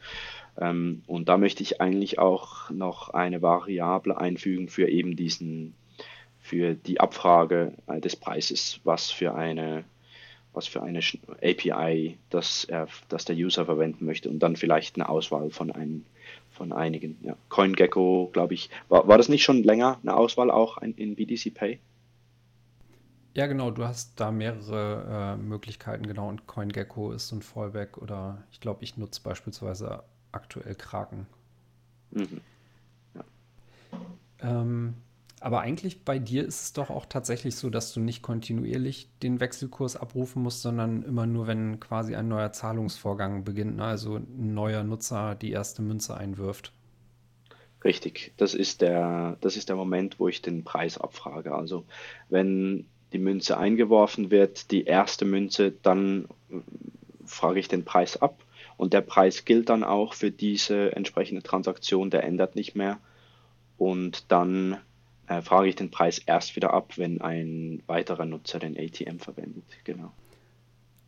[0.59, 5.75] Ähm, und da möchte ich eigentlich auch noch eine Variable einfügen für eben diesen,
[6.41, 9.85] für die Abfrage äh, des Preises, was für eine,
[10.55, 11.01] was für eine
[11.43, 16.05] API das, er, das der User verwenden möchte und dann vielleicht eine Auswahl von, ein,
[16.59, 17.17] von einigen.
[17.23, 17.37] Ja.
[17.49, 21.81] CoinGecko, glaube ich, war, war das nicht schon länger eine Auswahl auch in BTC Pay?
[23.35, 27.97] Ja, genau, du hast da mehrere äh, Möglichkeiten, genau, und CoinGecko ist so ein Fallback
[27.97, 31.27] oder ich glaube, ich nutze beispielsweise aktuell Kraken.
[32.11, 32.41] Mhm.
[33.15, 33.25] Ja.
[34.41, 34.95] Ähm,
[35.41, 39.41] aber eigentlich bei dir ist es doch auch tatsächlich so, dass du nicht kontinuierlich den
[39.41, 43.85] Wechselkurs abrufen musst, sondern immer nur, wenn quasi ein neuer Zahlungsvorgang beginnt, ne?
[43.85, 46.73] also ein neuer Nutzer die erste Münze einwirft.
[47.85, 51.55] Richtig, das ist der, das ist der Moment, wo ich den Preis abfrage.
[51.55, 51.85] Also
[52.29, 56.29] wenn die Münze eingeworfen wird, die erste Münze, dann
[57.25, 58.43] frage ich den Preis ab
[58.77, 62.99] und der Preis gilt dann auch für diese entsprechende Transaktion, der ändert nicht mehr.
[63.77, 64.79] Und dann
[65.29, 69.65] äh, frage ich den Preis erst wieder ab, wenn ein weiterer Nutzer den ATM verwendet.
[69.85, 70.13] Genau.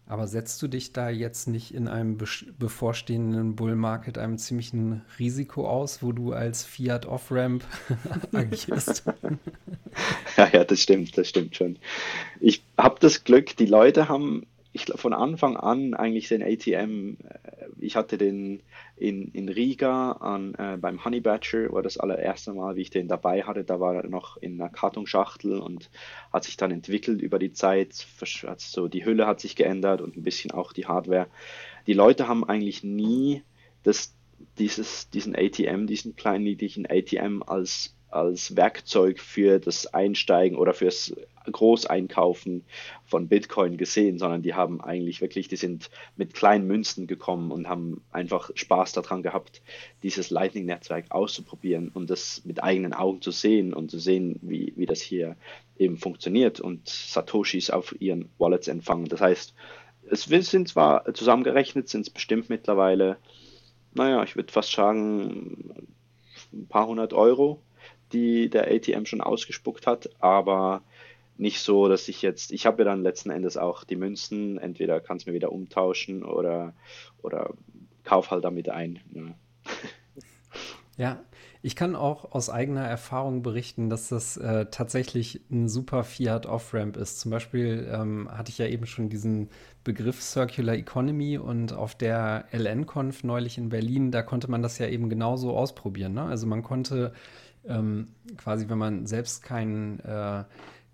[0.06, 2.18] Aber setzt du dich da jetzt nicht in einem
[2.58, 7.64] bevorstehenden Bull Market einem ziemlichen Risiko aus, wo du als Fiat Off-Ramp
[8.32, 9.04] agierst?
[10.36, 11.78] ja, ja, das stimmt, das stimmt schon.
[12.40, 17.49] Ich habe das Glück, die Leute haben ich von Anfang an eigentlich den ATM, äh,
[17.82, 18.62] ich hatte den
[18.96, 23.08] in, in Riga an, äh, beim Honey Badger, war das allererste Mal, wie ich den
[23.08, 23.64] dabei hatte.
[23.64, 25.90] Da war er noch in einer Kartonschachtel und
[26.32, 27.94] hat sich dann entwickelt über die Zeit.
[28.58, 31.28] So die Hülle hat sich geändert und ein bisschen auch die Hardware.
[31.86, 33.42] Die Leute haben eigentlich nie
[33.82, 34.14] das,
[34.58, 41.14] dieses, diesen ATM, diesen kleinen niedlichen ATM als als Werkzeug für das Einsteigen oder fürs
[41.50, 42.64] Großeinkaufen
[43.04, 47.68] von Bitcoin gesehen, sondern die haben eigentlich wirklich, die sind mit kleinen Münzen gekommen und
[47.68, 49.62] haben einfach Spaß daran gehabt,
[50.02, 54.86] dieses Lightning-Netzwerk auszuprobieren und das mit eigenen Augen zu sehen und zu sehen, wie, wie
[54.86, 55.36] das hier
[55.78, 59.06] eben funktioniert und Satoshis auf ihren Wallets empfangen.
[59.06, 59.54] Das heißt,
[60.10, 63.16] es sind zwar zusammengerechnet, sind es bestimmt mittlerweile,
[63.94, 65.88] naja, ich würde fast sagen,
[66.52, 67.62] ein paar hundert Euro,
[68.12, 70.82] die der ATM schon ausgespuckt hat, aber
[71.36, 75.00] nicht so, dass ich jetzt, ich habe ja dann letzten Endes auch die Münzen, entweder
[75.00, 76.74] kann es mir wieder umtauschen oder,
[77.22, 77.54] oder
[78.04, 79.00] kauf halt damit ein.
[79.10, 79.34] Ne?
[80.96, 81.24] Ja,
[81.62, 86.98] ich kann auch aus eigener Erfahrung berichten, dass das äh, tatsächlich ein super Fiat Off-Ramp
[86.98, 87.20] ist.
[87.20, 89.48] Zum Beispiel ähm, hatte ich ja eben schon diesen
[89.82, 94.88] Begriff Circular Economy und auf der LN-Conf neulich in Berlin, da konnte man das ja
[94.88, 96.12] eben genauso ausprobieren.
[96.12, 96.24] Ne?
[96.24, 97.14] Also man konnte
[97.66, 100.44] ähm, quasi, wenn man selbst kein, äh,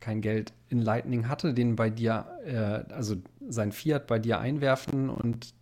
[0.01, 3.17] kein Geld in Lightning hatte, den bei dir, äh, also
[3.49, 5.55] sein Fiat bei dir einwerfen und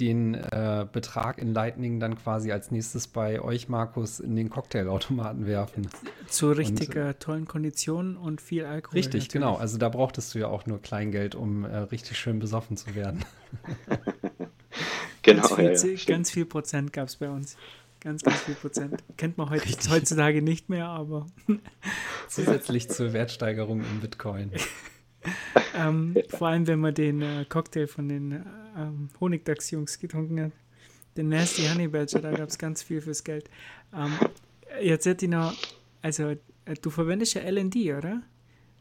[0.00, 5.46] den äh, Betrag in Lightning dann quasi als nächstes bei euch, Markus, in den Cocktailautomaten
[5.46, 5.88] werfen.
[6.26, 8.96] Zu richtig und, tollen Konditionen und viel Alkohol.
[8.96, 9.28] Richtig, natürlich.
[9.28, 9.54] genau.
[9.56, 13.24] Also da brauchtest du ja auch nur Kleingeld, um äh, richtig schön besoffen zu werden.
[15.22, 17.56] genau, ganz viel, ja, ja, ganz viel Prozent gab es bei uns.
[18.04, 19.02] Ganz, ganz viel Prozent.
[19.16, 21.26] Kennt man heute, heutzutage nicht mehr, aber.
[22.28, 24.50] Zusätzlich zur Wertsteigerung im Bitcoin.
[25.74, 28.44] ähm, vor allem, wenn man den äh, Cocktail von den
[28.76, 30.52] ähm, Honigdachs-Jungs getrunken hat.
[31.16, 33.48] Den Nasty Honey Badger, da gab es ganz viel fürs Geld.
[33.96, 34.12] Ähm,
[34.82, 35.54] jetzt hätte ich noch,
[36.02, 36.36] also äh,
[36.82, 38.20] du verwendest ja LND, oder?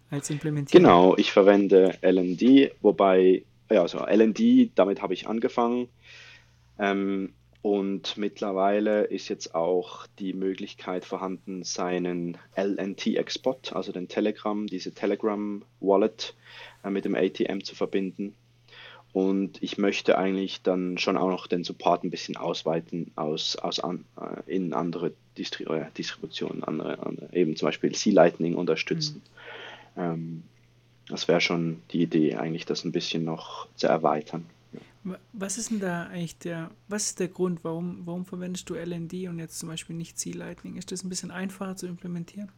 [0.09, 0.83] Als Implementierung.
[0.83, 5.87] Genau, ich verwende LND, wobei, ja, also LND, damit habe ich angefangen.
[6.77, 14.91] Ähm, und mittlerweile ist jetzt auch die Möglichkeit vorhanden, seinen LNT-Export, also den Telegram, diese
[14.91, 16.35] Telegram-Wallet
[16.83, 18.35] äh, mit dem ATM zu verbinden.
[19.13, 23.79] Und ich möchte eigentlich dann schon auch noch den Support ein bisschen ausweiten aus, aus
[23.79, 29.21] an, äh, in andere Distri äh, Distributionen, andere, andere, eben zum Beispiel C-Lightning unterstützen.
[29.95, 30.01] Mhm.
[30.01, 30.43] Ähm,
[31.07, 34.49] das wäre schon die Idee, eigentlich das ein bisschen noch zu erweitern.
[35.33, 39.27] Was ist denn da eigentlich der, was ist der Grund, warum, warum verwendest du LND
[39.27, 40.77] und jetzt zum Beispiel nicht C-Lightning?
[40.77, 42.51] Ist das ein bisschen einfacher zu implementieren?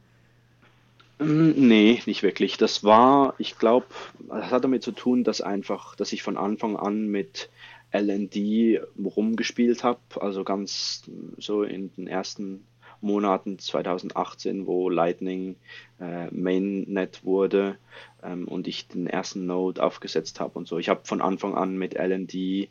[1.19, 2.57] Mm, nee, nicht wirklich.
[2.57, 3.87] Das war, ich glaube,
[4.27, 7.49] das hat damit zu tun, dass einfach, dass ich von Anfang an mit
[7.91, 11.03] LND rumgespielt habe, also ganz
[11.37, 12.65] so in den ersten
[13.05, 15.55] Monaten 2018, wo Lightning
[15.99, 17.77] äh, Mainnet wurde
[18.23, 20.77] ähm, und ich den ersten Node aufgesetzt habe und so.
[20.77, 22.69] Ich habe von Anfang an mit LND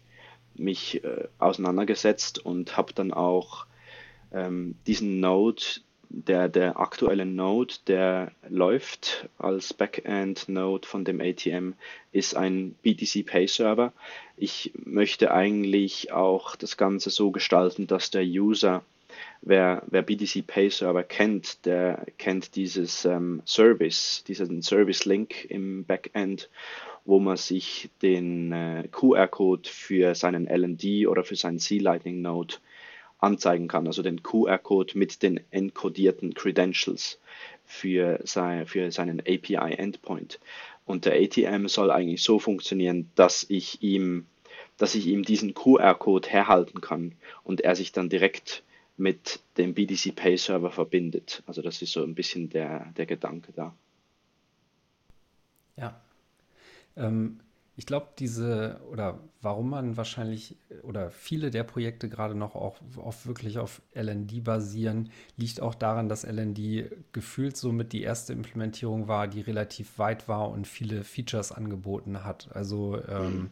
[0.56, 3.66] mich äh, auseinandergesetzt und habe dann auch
[4.32, 5.62] ähm, diesen Node
[6.14, 11.72] der, der aktuelle Node, der läuft als Backend-Node von dem ATM,
[12.12, 13.92] ist ein BTC Pay Server.
[14.36, 18.84] Ich möchte eigentlich auch das Ganze so gestalten, dass der User,
[19.44, 26.48] wer, wer BTC Pay Server kennt, der kennt dieses ähm, Service, diesen Service-Link im Backend,
[27.04, 32.57] wo man sich den äh, QR-Code für seinen LND oder für seinen C-Lightning-Node
[33.18, 37.18] anzeigen kann, also den QR-Code mit den enkodierten Credentials
[37.64, 40.40] für, sein, für seinen API-Endpoint.
[40.87, 44.26] Und der ATM soll eigentlich so funktionieren, dass ich ihm,
[44.76, 48.62] dass ich ihm diesen QR-Code herhalten kann und er sich dann direkt
[48.96, 51.42] mit dem BTC Pay Server verbindet.
[51.46, 53.74] Also das ist so ein bisschen der, der Gedanke da.
[55.76, 56.00] Ja.
[56.96, 57.40] Ähm,
[57.76, 63.26] ich glaube, diese oder warum man wahrscheinlich oder viele der Projekte gerade noch auch auf,
[63.26, 69.26] wirklich auf LND basieren, liegt auch daran, dass LND gefühlt somit die erste Implementierung war,
[69.26, 72.48] die relativ weit war und viele Features angeboten hat.
[72.54, 73.50] Also ähm, mhm.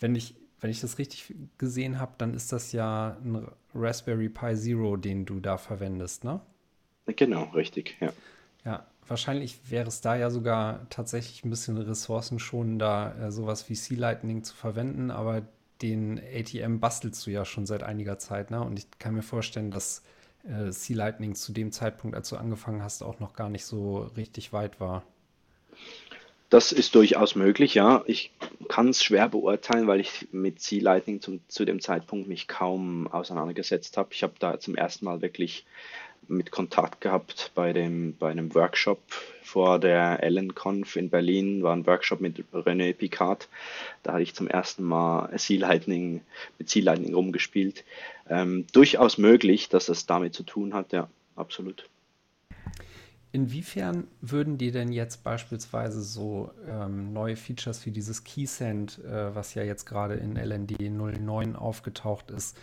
[0.00, 4.56] wenn ich wenn ich das richtig gesehen habe, dann ist das ja ein Raspberry Pi
[4.56, 6.40] Zero, den du da verwendest, ne?
[7.06, 8.12] Genau, richtig, ja.
[8.64, 13.98] Ja, wahrscheinlich wäre es da ja sogar tatsächlich ein bisschen ressourcenschonender, äh, sowas wie Sea
[13.98, 15.42] Lightning zu verwenden, aber
[15.82, 18.60] den ATM bastelst du ja schon seit einiger Zeit, ne?
[18.62, 20.02] Und ich kann mir vorstellen, dass
[20.44, 23.98] äh, Sea Lightning zu dem Zeitpunkt, als du angefangen hast, auch noch gar nicht so
[24.16, 25.02] richtig weit war.
[26.52, 28.04] Das ist durchaus möglich, ja.
[28.06, 28.30] Ich
[28.68, 33.08] kann es schwer beurteilen, weil ich mit Sea Lightning zum, zu dem Zeitpunkt mich kaum
[33.08, 34.10] auseinandergesetzt habe.
[34.12, 35.64] Ich habe da zum ersten Mal wirklich
[36.28, 39.00] mit Kontakt gehabt bei, dem, bei einem Workshop
[39.42, 43.48] vor der LNConf in Berlin, war ein Workshop mit René Picard.
[44.02, 46.20] Da hatte ich zum ersten Mal Sea Lightning,
[46.58, 47.82] mit Sea Lightning rumgespielt.
[48.28, 51.86] Ähm, durchaus möglich, dass das damit zu tun hat, ja, absolut.
[53.34, 59.54] Inwiefern würden dir denn jetzt beispielsweise so ähm, neue Features wie dieses Keysend, äh, was
[59.54, 62.58] ja jetzt gerade in LND 09 aufgetaucht ist,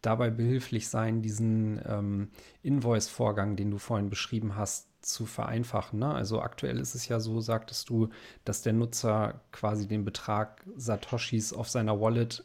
[0.00, 2.28] dabei behilflich sein, diesen ähm,
[2.62, 5.98] Invoice-Vorgang, den du vorhin beschrieben hast, zu vereinfachen.
[5.98, 6.14] Ne?
[6.14, 8.08] Also aktuell ist es ja so, sagtest du,
[8.46, 12.44] dass der Nutzer quasi den Betrag Satoshis auf seiner Wallet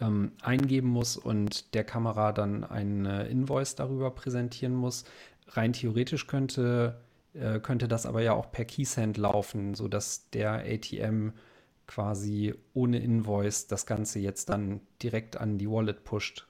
[0.00, 5.04] ähm, eingeben muss und der Kamera dann einen Invoice darüber präsentieren muss.
[5.48, 7.00] Rein theoretisch könnte,
[7.34, 11.30] äh, könnte das aber ja auch per Keysend laufen, sodass der ATM
[11.86, 16.46] quasi ohne Invoice das Ganze jetzt dann direkt an die Wallet pusht.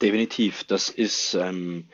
[0.00, 1.86] Definitiv, das ist ähm,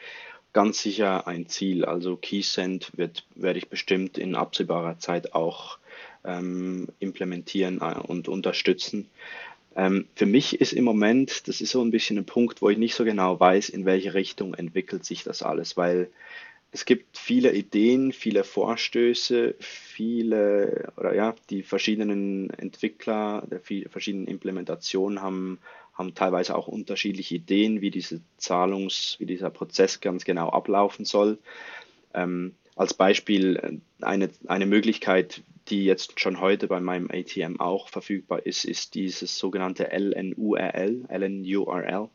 [0.52, 1.84] ganz sicher ein Ziel.
[1.84, 5.78] Also KeySend wird, werde ich bestimmt in absehbarer Zeit auch
[6.24, 9.08] ähm, implementieren äh, und unterstützen.
[9.74, 12.78] Ähm, für mich ist im Moment, das ist so ein bisschen ein Punkt, wo ich
[12.78, 16.08] nicht so genau weiß, in welche Richtung entwickelt sich das alles, weil
[16.72, 25.22] es gibt viele Ideen, viele Vorstöße, viele oder ja, die verschiedenen Entwickler der verschiedenen Implementationen
[25.22, 25.58] haben
[25.96, 31.38] haben teilweise auch unterschiedliche Ideen, wie diese Zahlungs, wie dieser Prozess ganz genau ablaufen soll.
[32.12, 37.88] Ähm, als Beispiel äh, eine, eine Möglichkeit, die jetzt schon heute bei meinem ATM auch
[37.88, 42.10] verfügbar ist, ist dieses sogenannte LNURL, LNURL,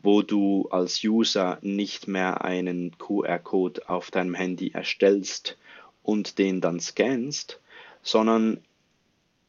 [0.00, 5.58] wo du als User nicht mehr einen QR-Code auf deinem Handy erstellst
[6.02, 7.60] und den dann scannst,
[8.02, 8.60] sondern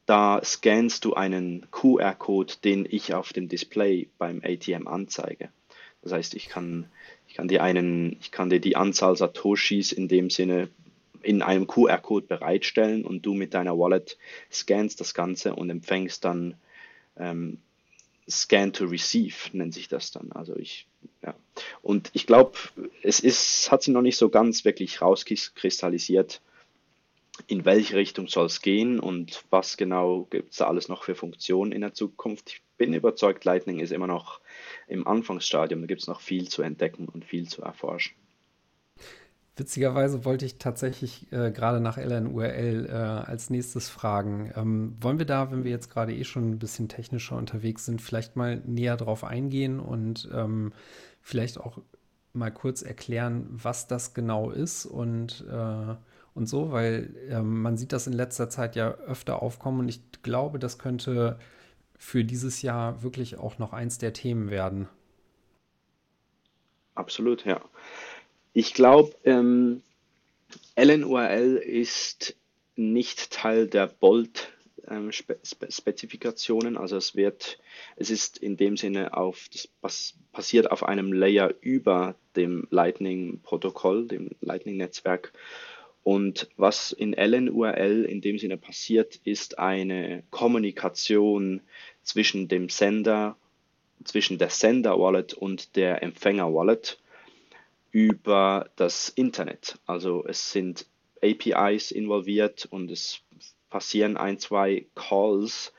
[0.05, 5.49] da scannst du einen QR-Code, den ich auf dem Display beim ATM anzeige.
[6.01, 6.89] Das heißt, ich kann,
[7.27, 10.69] ich kann dir einen, ich kann dir die Anzahl Satoshis in dem Sinne
[11.21, 14.17] in einem QR-Code bereitstellen und du mit deiner Wallet
[14.51, 16.55] scannst das Ganze und empfängst dann
[17.17, 17.59] ähm,
[18.29, 20.31] Scan to Receive nennt sich das dann.
[20.31, 20.87] Also ich,
[21.23, 21.35] ja.
[21.81, 22.57] Und ich glaube,
[23.01, 26.41] es ist, hat sich noch nicht so ganz wirklich rauskristallisiert,
[27.47, 31.15] in welche Richtung soll es gehen und was genau gibt es da alles noch für
[31.15, 32.49] Funktionen in der Zukunft.
[32.49, 34.41] Ich bin überzeugt, Lightning ist immer noch
[34.87, 38.13] im Anfangsstadium, da gibt es noch viel zu entdecken und viel zu erforschen.
[39.59, 44.51] Witzigerweise wollte ich tatsächlich äh, gerade nach LNURL äh, als nächstes fragen.
[44.55, 48.01] Ähm, wollen wir da, wenn wir jetzt gerade eh schon ein bisschen technischer unterwegs sind,
[48.01, 50.71] vielleicht mal näher drauf eingehen und ähm,
[51.21, 51.79] vielleicht auch
[52.31, 55.95] mal kurz erklären, was das genau ist und äh,
[56.35, 60.01] und so, weil ähm, man sieht das in letzter Zeit ja öfter aufkommen und ich
[60.21, 61.37] glaube, das könnte
[61.97, 64.87] für dieses Jahr wirklich auch noch eins der Themen werden.
[66.95, 67.61] Absolut, ja.
[68.53, 69.81] Ich glaube, ähm,
[70.75, 72.35] LNURL ist
[72.75, 74.51] nicht Teil der Bolt.
[74.87, 75.11] Ähm,
[76.77, 77.59] also es wird,
[77.95, 79.49] es ist in dem Sinne auf,
[79.81, 85.31] das passiert auf einem Layer über dem Lightning-Protokoll, dem Lightning-Netzwerk.
[86.03, 91.61] Und was in LNURL in dem Sinne passiert, ist eine Kommunikation
[92.03, 93.35] zwischen dem Sender,
[94.05, 96.97] zwischen der Sender-Wallet und der Empfänger-Wallet
[97.91, 99.79] über das Internet.
[99.85, 100.87] Also es sind
[101.21, 103.21] APIs involviert und es
[103.69, 105.73] passieren ein, zwei Calls,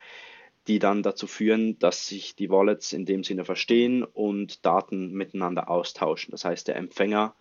[0.67, 5.71] die dann dazu führen, dass sich die Wallets in dem Sinne verstehen und Daten miteinander
[5.71, 6.31] austauschen.
[6.33, 7.35] Das heißt, der Empfänger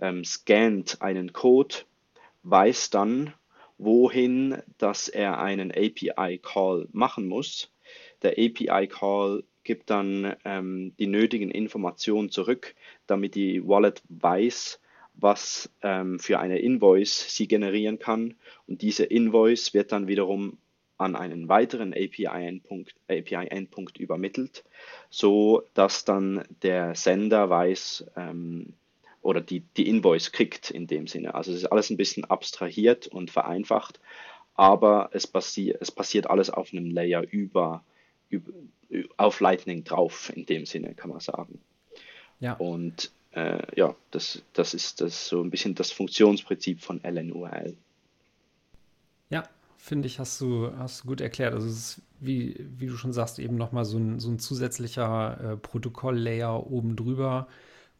[0.00, 1.76] ähm, scannt einen Code,
[2.42, 3.34] weiß dann,
[3.76, 7.72] wohin, dass er einen API-Call machen muss.
[8.22, 12.74] Der API-Call gibt dann ähm, die nötigen Informationen zurück,
[13.06, 14.80] damit die Wallet weiß,
[15.12, 18.36] was ähm, für eine Invoice sie generieren kann.
[18.66, 20.56] Und diese Invoice wird dann wiederum
[20.96, 24.64] an einen weiteren API-Endpunkt API übermittelt,
[25.10, 28.72] so dass dann der Sender weiß ähm,
[29.20, 31.34] oder die, die Invoice kriegt in dem Sinne.
[31.34, 34.00] Also es ist alles ein bisschen abstrahiert und vereinfacht,
[34.54, 37.84] aber es, passi es passiert alles auf einem Layer über, über
[39.16, 41.60] auf Lightning drauf in dem Sinne, kann man sagen.
[42.40, 42.54] Ja.
[42.54, 47.76] Und äh, ja, das, das ist das so ein bisschen das Funktionsprinzip von LNURL.
[49.30, 49.44] Ja,
[49.76, 51.54] finde ich, hast du, hast du gut erklärt.
[51.54, 55.52] Also es ist, wie, wie du schon sagst, eben nochmal so ein, so ein zusätzlicher
[55.52, 57.48] äh, Protokoll-Layer oben drüber,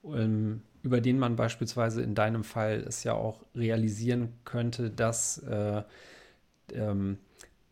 [0.05, 5.83] ähm, über den man beispielsweise in deinem Fall es ja auch realisieren könnte, dass, äh,
[6.73, 7.19] ähm,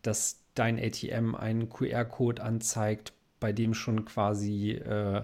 [0.01, 5.23] dass dein ATM einen QR-Code anzeigt, bei dem schon quasi äh,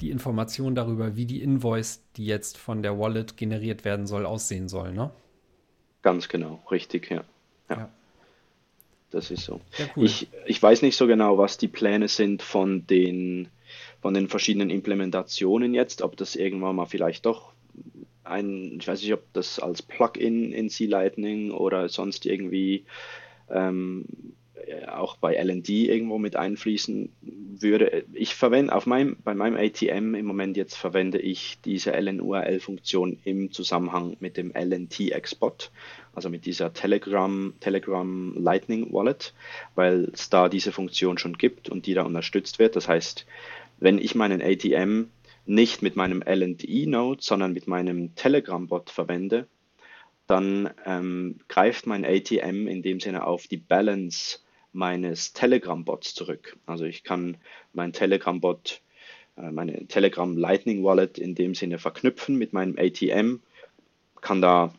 [0.00, 4.68] die Information darüber, wie die Invoice, die jetzt von der Wallet generiert werden soll, aussehen
[4.68, 5.10] soll, ne?
[6.02, 7.24] Ganz genau, richtig, ja.
[7.70, 7.76] ja.
[7.76, 7.88] ja.
[9.10, 9.60] Das ist so.
[9.78, 10.04] Ja, cool.
[10.04, 13.48] ich, ich weiß nicht so genau, was die Pläne sind von den,
[14.02, 17.52] von den verschiedenen Implementationen jetzt, ob das irgendwann mal vielleicht doch
[18.24, 22.84] ein, ich weiß nicht, ob das als Plugin in C-Lightning oder sonst irgendwie
[23.48, 24.36] ähm, äh,
[24.88, 27.12] auch bei LND irgendwo mit einfließen
[27.60, 28.04] würde.
[28.12, 33.52] Ich verwende auf meinem, bei meinem ATM im Moment jetzt verwende ich diese LNURL-Funktion im
[33.52, 35.70] Zusammenhang mit dem LNT-Export,
[36.14, 39.34] also mit dieser Telegram, Telegram Lightning Wallet,
[39.74, 42.76] weil es da diese Funktion schon gibt und die da unterstützt wird.
[42.76, 43.26] Das heißt,
[43.78, 45.08] wenn ich meinen ATM
[45.44, 49.46] nicht mit meinem LND-Node, sondern mit meinem Telegram-Bot verwende,
[50.26, 54.40] dann ähm, greift mein ATM in dem Sinne auf die Balance
[54.76, 56.56] meines Telegram-Bots zurück.
[56.66, 57.36] Also ich kann
[57.72, 58.82] mein Telegram-Bot,
[59.36, 63.40] äh, meine Telegram Lightning Wallet in dem Sinne verknüpfen mit meinem ATM,
[64.20, 64.72] kann da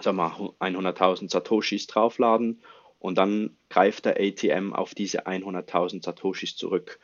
[0.00, 2.60] sag mal 100.000 Satoshis draufladen
[2.98, 6.98] und dann greift der ATM auf diese 100.000 Satoshis zurück.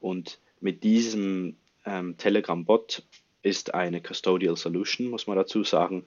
[0.00, 3.02] Und mit diesem ähm, Telegram-Bot
[3.42, 6.04] ist eine Custodial Solution, muss man dazu sagen.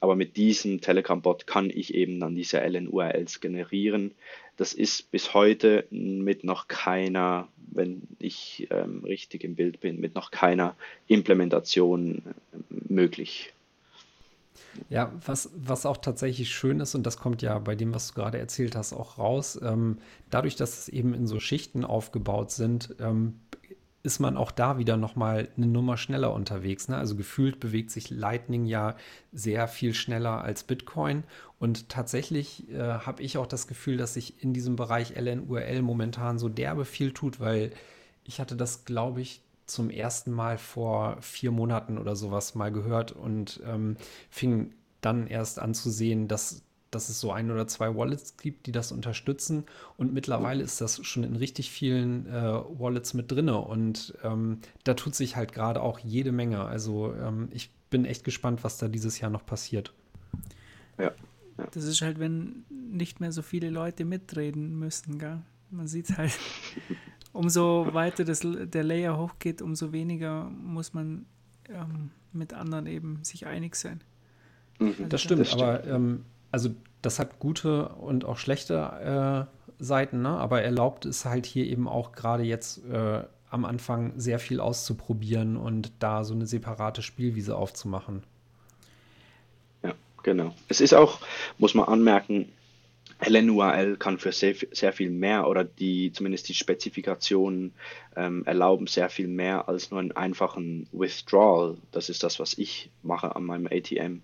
[0.00, 4.14] Aber mit diesem Telegram-Bot kann ich eben dann diese LNURLs generieren.
[4.58, 10.16] Das ist bis heute mit noch keiner, wenn ich ähm, richtig im Bild bin, mit
[10.16, 10.74] noch keiner
[11.06, 13.54] Implementation äh, möglich.
[14.90, 18.14] Ja, was, was auch tatsächlich schön ist, und das kommt ja bei dem, was du
[18.14, 19.98] gerade erzählt hast, auch raus, ähm,
[20.28, 23.38] dadurch, dass es eben in so Schichten aufgebaut sind, ähm,
[24.02, 26.88] ist man auch da wieder noch mal eine Nummer schneller unterwegs.
[26.88, 26.96] Ne?
[26.96, 28.96] Also gefühlt bewegt sich Lightning ja
[29.32, 31.24] sehr viel schneller als Bitcoin.
[31.58, 36.38] Und tatsächlich äh, habe ich auch das Gefühl, dass sich in diesem Bereich LNURL momentan
[36.38, 37.72] so derbe viel tut, weil
[38.24, 43.12] ich hatte das, glaube ich, zum ersten Mal vor vier Monaten oder sowas mal gehört
[43.12, 43.96] und ähm,
[44.30, 48.66] fing dann erst an zu sehen, dass dass es so ein oder zwei Wallets gibt,
[48.66, 49.64] die das unterstützen.
[49.96, 53.48] Und mittlerweile ist das schon in richtig vielen äh, Wallets mit drin.
[53.48, 56.64] Und ähm, da tut sich halt gerade auch jede Menge.
[56.64, 59.92] Also ähm, ich bin echt gespannt, was da dieses Jahr noch passiert.
[60.98, 61.12] Ja.
[61.58, 61.66] ja.
[61.72, 65.42] Das ist halt, wenn nicht mehr so viele Leute mitreden müssen, gell?
[65.70, 66.32] Man sieht halt,
[67.32, 71.26] umso weiter das, der Layer hochgeht, umso weniger muss man
[71.68, 74.00] ähm, mit anderen eben sich einig sein.
[74.78, 74.88] Mhm.
[74.88, 75.62] Also das stimmt, das stimmt.
[75.62, 76.70] aber ähm, also
[77.02, 80.30] das hat gute und auch schlechte äh, Seiten, ne?
[80.30, 85.56] aber erlaubt es halt hier eben auch gerade jetzt äh, am Anfang sehr viel auszuprobieren
[85.56, 88.24] und da so eine separate Spielwiese aufzumachen.
[89.82, 90.54] Ja, genau.
[90.68, 91.20] Es ist auch,
[91.56, 92.48] muss man anmerken,
[93.26, 97.74] LNURL kann für sehr, sehr viel mehr oder die zumindest die Spezifikationen
[98.16, 101.76] ähm, erlauben sehr viel mehr als nur einen einfachen Withdrawal.
[101.90, 104.22] Das ist das, was ich mache an meinem ATM.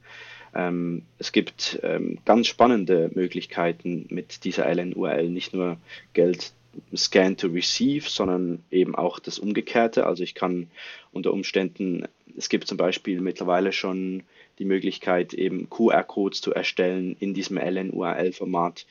[0.55, 5.79] Ähm, es gibt ähm, ganz spannende Möglichkeiten mit dieser LNURL, nicht nur
[6.13, 6.53] Geld
[6.97, 10.07] Scan to Receive, sondern eben auch das Umgekehrte.
[10.07, 10.71] Also ich kann
[11.13, 14.23] unter Umständen, es gibt zum Beispiel mittlerweile schon
[14.59, 18.87] die Möglichkeit, eben QR-Codes zu erstellen in diesem LNURL-Format,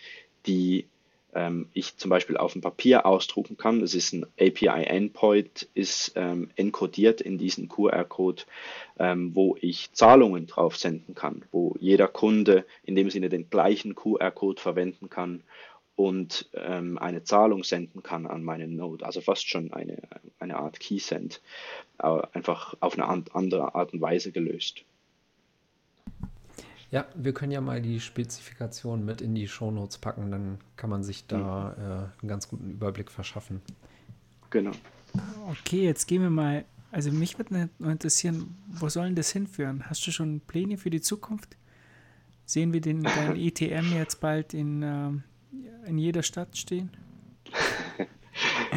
[0.45, 0.85] die
[1.35, 3.79] ähm, ich zum Beispiel auf dem Papier ausdrucken kann.
[3.79, 8.43] Das ist ein API-Endpoint, ist ähm, encodiert in diesen QR-Code,
[8.99, 13.95] ähm, wo ich Zahlungen drauf senden kann, wo jeder Kunde in dem Sinne den gleichen
[13.95, 15.43] QR-Code verwenden kann
[15.95, 20.01] und ähm, eine Zahlung senden kann an meinen Node, also fast schon eine,
[20.39, 21.41] eine Art Keysend,
[21.97, 24.85] einfach auf eine andere Art und Weise gelöst.
[26.93, 31.03] Ja, wir können ja mal die Spezifikation mit in die Shownotes packen, dann kann man
[31.03, 31.83] sich da mhm.
[31.83, 33.63] äh, einen ganz guten Überblick verschaffen.
[34.51, 34.73] Genau.
[35.49, 39.89] Okay, jetzt gehen wir mal, also mich würde noch interessieren, wo soll denn das hinführen?
[39.89, 41.57] Hast du schon Pläne für die Zukunft?
[42.45, 45.09] Sehen wir den dein ETM jetzt bald in, äh,
[45.87, 46.91] in jeder Stadt stehen?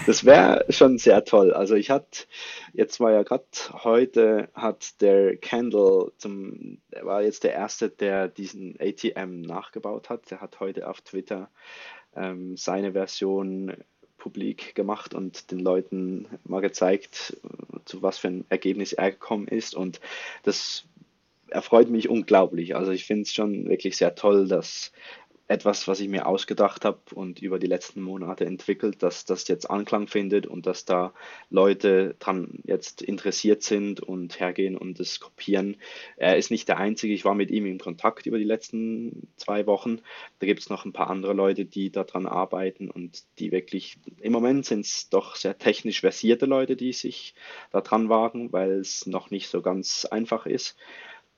[0.06, 1.52] Das wäre schon sehr toll.
[1.52, 2.26] Also ich hatte,
[2.72, 8.28] jetzt war ja gerade heute, hat der Kendall zum, er war jetzt der Erste, der
[8.28, 10.30] diesen ATM nachgebaut hat.
[10.30, 11.50] Der hat heute auf Twitter
[12.14, 13.76] ähm, seine Version
[14.18, 17.36] publik gemacht und den Leuten mal gezeigt,
[17.84, 19.74] zu was für ein Ergebnis er gekommen ist.
[19.74, 20.00] Und
[20.42, 20.84] das
[21.48, 22.76] erfreut mich unglaublich.
[22.76, 24.92] Also ich finde es schon wirklich sehr toll, dass
[25.48, 29.70] etwas, was ich mir ausgedacht habe und über die letzten Monate entwickelt, dass das jetzt
[29.70, 31.12] Anklang findet und dass da
[31.50, 35.76] Leute dran jetzt interessiert sind und hergehen und es kopieren.
[36.16, 39.66] Er ist nicht der Einzige, ich war mit ihm in Kontakt über die letzten zwei
[39.66, 40.00] Wochen.
[40.40, 44.32] Da gibt es noch ein paar andere Leute, die daran arbeiten und die wirklich, im
[44.32, 47.34] Moment sind es doch sehr technisch versierte Leute, die sich
[47.70, 50.76] daran wagen, weil es noch nicht so ganz einfach ist.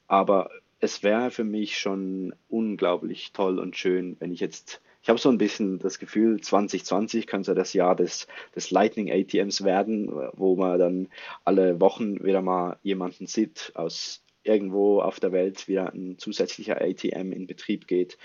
[0.06, 0.50] Aber
[0.80, 5.28] es wäre für mich schon unglaublich toll und schön, wenn ich jetzt, ich habe so
[5.28, 10.78] ein bisschen das Gefühl, 2020 könnte das Jahr des, des Lightning ATMs werden, wo man
[10.78, 11.08] dann
[11.44, 17.32] alle Wochen wieder mal jemanden sieht aus irgendwo auf der Welt wieder ein zusätzlicher ATM
[17.32, 18.16] in Betrieb geht.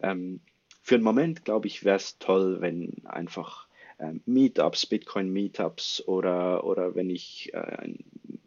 [0.00, 0.40] Ähm,
[0.82, 3.66] für einen Moment, glaube ich, wäre es toll, wenn einfach
[3.98, 7.94] ähm, Meetups, Bitcoin-Meetups oder, oder wenn ich äh,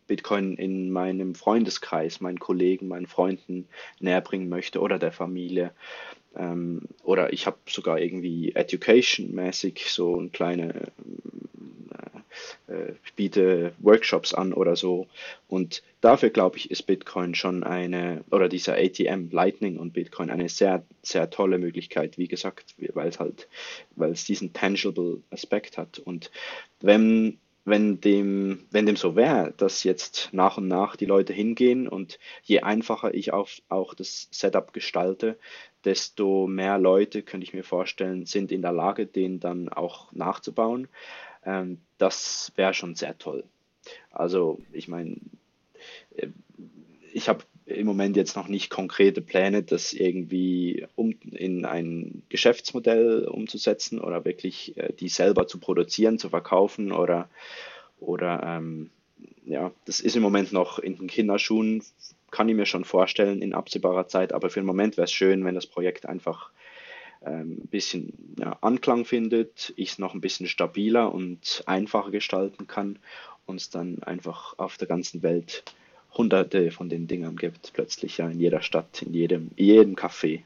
[0.10, 3.70] Bitcoin in meinem Freundeskreis, meinen Kollegen, meinen Freunden
[4.02, 5.72] näher bringen möchte oder der Familie.
[6.36, 10.92] Ähm, oder ich habe sogar irgendwie education-mäßig so ein kleine,
[12.68, 15.08] äh, äh, biete Workshops an oder so.
[15.48, 20.50] Und dafür glaube ich, ist Bitcoin schon eine, oder dieser ATM, Lightning und Bitcoin eine
[20.50, 23.48] sehr, sehr tolle Möglichkeit, wie gesagt, weil es halt,
[23.96, 26.00] weil es diesen tangible Aspekt hat.
[26.00, 26.32] Und
[26.82, 27.38] wenn
[27.70, 32.20] wenn dem, wenn dem so wäre, dass jetzt nach und nach die Leute hingehen und
[32.44, 35.38] je einfacher ich auf, auch das Setup gestalte,
[35.86, 40.88] desto mehr Leute, könnte ich mir vorstellen, sind in der Lage, den dann auch nachzubauen.
[41.46, 43.44] Ähm, das wäre schon sehr toll.
[44.12, 45.18] Also ich meine,
[46.16, 46.28] äh,
[47.14, 53.28] ich habe im Moment jetzt noch nicht konkrete Pläne, das irgendwie um, in ein Geschäftsmodell
[53.28, 57.30] umzusetzen oder wirklich äh, die selber zu produzieren, zu verkaufen oder,
[58.00, 58.90] oder ähm,
[59.46, 61.84] ja, das ist im Moment noch in den Kinderschuhen,
[62.32, 65.44] kann ich mir schon vorstellen in absehbarer Zeit, aber für den Moment wäre es schön,
[65.46, 66.52] wenn das Projekt einfach
[67.22, 72.68] ein ähm, bisschen ja, Anklang findet, ich es noch ein bisschen stabiler und einfacher gestalten
[72.68, 73.00] kann
[73.46, 75.64] und es dann einfach auf der ganzen Welt
[76.14, 80.42] hunderte von den Dingern gibt, plötzlich ja in jeder Stadt, in jedem, in jedem Café.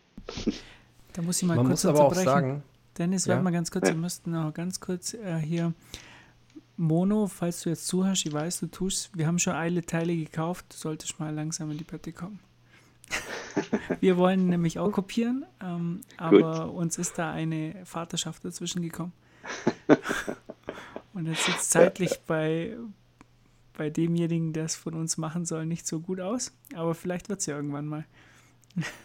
[1.14, 2.64] Da muss ich mal Man kurz muss aber auch sagen,
[2.97, 3.34] Dennis, ja?
[3.34, 3.93] warte mal ganz kurz, ja.
[3.93, 5.74] wir müssten noch ganz kurz äh, hier
[6.78, 10.66] Mono, falls du jetzt zuhörst, ich weiß, du tust, wir haben schon alle Teile gekauft,
[10.70, 12.39] du solltest mal langsam in die Pötte kommen.
[13.99, 16.76] wir wollen nämlich auch kopieren, ähm, aber Gut.
[16.76, 19.14] uns ist da eine Vaterschaft dazwischen gekommen.
[21.14, 22.76] Und jetzt es zeitlich bei,
[23.78, 26.51] bei demjenigen, der es von uns machen soll, nicht so gut aus.
[26.76, 28.05] Aber vielleicht wird es ja irgendwann mal.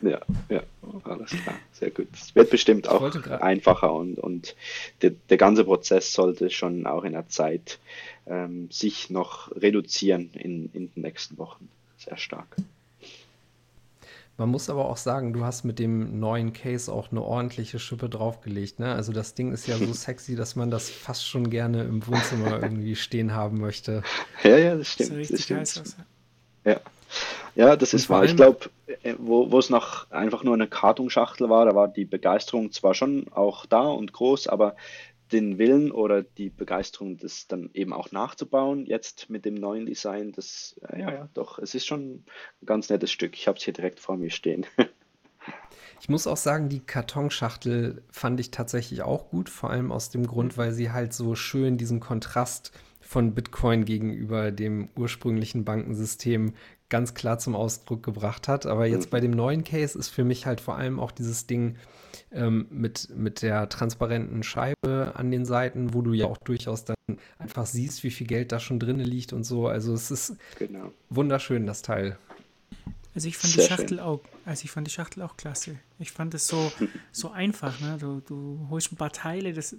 [0.01, 0.63] Ja, ja,
[1.05, 2.09] alles klar, sehr gut.
[2.15, 4.57] Es wird bestimmt auch einfacher und, und
[5.03, 7.79] der, der ganze Prozess sollte schon auch in der Zeit
[8.27, 11.69] ähm, sich noch reduzieren in, in den nächsten Wochen.
[11.99, 12.57] Sehr stark.
[14.39, 18.09] Man muss aber auch sagen, du hast mit dem neuen Case auch eine ordentliche Schippe
[18.09, 18.79] draufgelegt.
[18.79, 18.95] Ne?
[18.95, 22.53] Also das Ding ist ja so sexy, dass man das fast schon gerne im Wohnzimmer
[22.63, 24.05] irgendwie stehen haben möchte.
[24.45, 25.21] Ja, ja, das stimmt.
[25.21, 25.97] Das, das stimmt.
[26.65, 26.81] Ja.
[27.57, 28.25] ja, das ist wahr.
[28.25, 28.71] Ich glaube,
[29.03, 32.95] äh, wo, wo es noch einfach nur eine Kartonschachtel war, da war die Begeisterung zwar
[32.95, 34.77] schon auch da und groß, aber
[35.33, 40.33] den Willen oder die Begeisterung, das dann eben auch nachzubauen, jetzt mit dem neuen Design,
[40.33, 42.25] das, äh, ja, ja, doch, es ist schon
[42.63, 43.35] ein ganz nettes Stück.
[43.35, 44.67] Ich habe es hier direkt vor mir stehen.
[46.01, 50.27] Ich muss auch sagen, die Kartonschachtel fand ich tatsächlich auch gut, vor allem aus dem
[50.27, 52.71] Grund, weil sie halt so schön diesen Kontrast
[53.01, 56.53] von Bitcoin gegenüber dem ursprünglichen Bankensystem
[56.89, 58.67] ganz klar zum Ausdruck gebracht hat.
[58.67, 59.11] Aber jetzt mhm.
[59.11, 61.77] bei dem neuen Case ist für mich halt vor allem auch dieses Ding
[62.31, 66.97] ähm, mit, mit der transparenten Scheibe an den Seiten, wo du ja auch durchaus dann
[67.39, 69.67] einfach siehst, wie viel Geld da schon drin liegt und so.
[69.67, 70.93] Also es ist genau.
[71.11, 72.19] wunderschön, das Teil.
[73.15, 74.01] Also ich fand Sehr die Schachtel schön.
[74.01, 75.77] auch, also ich fand die Schachtel auch klasse.
[75.99, 76.71] Ich fand es so,
[77.13, 77.97] so einfach, ne?
[77.99, 79.77] Du, du holst ein paar Teile, das,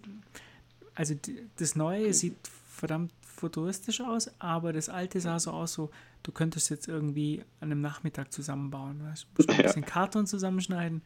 [0.96, 1.16] also
[1.58, 2.36] das Neue sieht
[2.68, 5.90] verdammt futuristisch aus, aber das alte sah so aus, so
[6.24, 9.04] du könntest jetzt irgendwie an einem Nachmittag zusammenbauen.
[9.04, 9.28] Weißt?
[9.36, 11.02] Du ein bisschen Karton zusammenschneiden.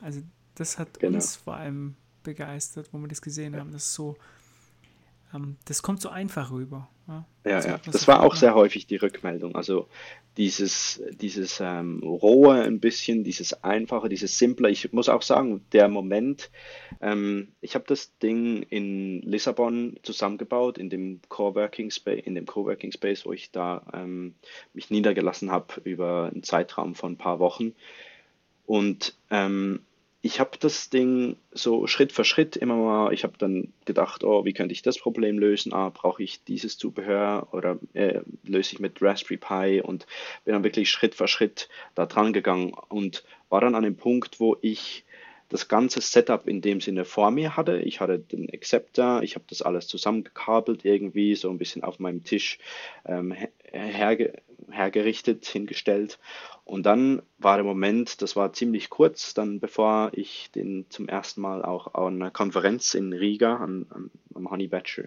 [0.00, 0.22] Also
[0.54, 1.16] das hat genau.
[1.16, 3.72] uns vor allem begeistert, wo wir das gesehen haben.
[3.72, 4.16] Das ist so,
[5.64, 6.88] das kommt so einfach rüber.
[7.06, 7.80] Ja, ja, ja.
[7.86, 9.54] das war auch sehr häufig die Rückmeldung.
[9.54, 9.88] Also
[10.36, 14.70] dieses, dieses ähm, rohe ein bisschen, dieses einfache, dieses simple.
[14.70, 16.50] Ich muss auch sagen, der Moment,
[17.00, 22.92] ähm, ich habe das Ding in Lissabon zusammengebaut, in dem Coworking Space, in dem Coworking
[22.92, 24.34] Space, wo ich da ähm,
[24.74, 27.74] mich niedergelassen habe über einen Zeitraum von ein paar Wochen.
[28.66, 29.80] Und ähm,
[30.20, 34.44] ich habe das Ding so Schritt für Schritt immer mal, ich habe dann gedacht, oh,
[34.44, 35.72] wie könnte ich das Problem lösen?
[35.72, 40.06] Ah, brauche ich dieses Zubehör oder äh, löse ich mit Raspberry Pi und
[40.44, 44.40] bin dann wirklich Schritt für Schritt da dran gegangen und war dann an dem Punkt,
[44.40, 45.04] wo ich
[45.48, 47.78] das ganze Setup in dem Sinne vor mir hatte.
[47.78, 52.24] Ich hatte den Acceptor, ich habe das alles zusammengekabelt irgendwie, so ein bisschen auf meinem
[52.24, 52.58] Tisch
[53.06, 53.34] ähm,
[53.72, 54.34] herge
[54.70, 56.18] hergerichtet, hingestellt
[56.68, 61.40] und dann war der Moment, das war ziemlich kurz, dann bevor ich den zum ersten
[61.40, 65.04] Mal auch an einer Konferenz in Riga an, an, am Honey Badger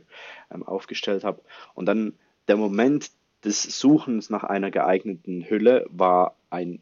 [0.51, 1.43] ähm, aufgestellt habe.
[1.75, 2.13] Und dann
[2.47, 3.11] der Moment
[3.45, 6.81] des Suchens nach einer geeigneten Hülle war ein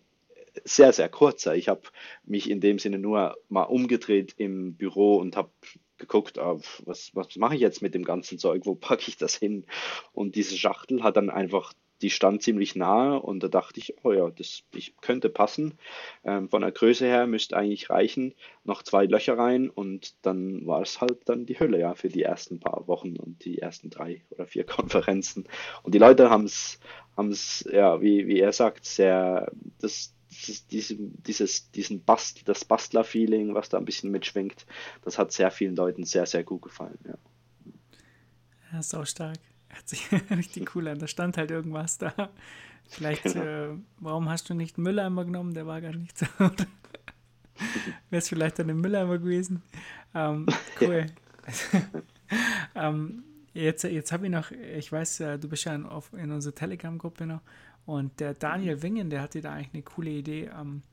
[0.64, 1.55] sehr, sehr kurzer.
[1.55, 1.82] Ich habe
[2.24, 5.49] mich in dem Sinne nur mal umgedreht im Büro und habe
[5.97, 9.36] geguckt, ah, was, was mache ich jetzt mit dem ganzen Zeug, wo packe ich das
[9.36, 9.66] hin?
[10.14, 14.14] Und diese Schachtel hat dann einfach die stand ziemlich nahe und da dachte ich, oh
[14.14, 15.78] ja, das ich könnte passen.
[16.24, 20.82] Ähm, von der Größe her müsste eigentlich reichen, noch zwei Löcher rein und dann war
[20.82, 24.24] es halt dann die Hülle, ja, für die ersten paar Wochen und die ersten drei
[24.30, 25.45] oder vier Konferenzen.
[25.84, 26.80] Und die Leute haben es,
[27.18, 29.51] haben es, ja, wie, wie er sagt, sehr,
[29.82, 34.66] das, das, diese, dieses, diesen Bast, das Bastler-Feeling, was da ein bisschen mitschwingt,
[35.04, 37.16] das hat sehr vielen Leuten sehr, sehr gut gefallen, ja.
[38.72, 39.40] Ja, ist auch stark.
[39.70, 41.00] Hört sich richtig cool an.
[41.00, 42.30] Da stand halt irgendwas da.
[42.88, 43.44] Vielleicht, genau.
[43.44, 45.54] äh, warum hast du nicht einen Mülleimer genommen?
[45.54, 46.26] Der war gar nicht so.
[46.40, 46.60] Wäre
[48.12, 49.62] es vielleicht dann ein Mülleimer gewesen?
[50.16, 50.48] Ähm,
[50.82, 51.06] cool.
[52.76, 53.24] ähm,
[53.54, 56.56] jetzt jetzt habe ich noch, ich weiß, äh, du bist ja in, auf, in unserer
[56.56, 57.42] Telegram-Gruppe noch
[57.90, 60.52] und der Daniel Wingen, der hatte da eigentlich eine coole Idee.
[60.56, 60.84] Ähm,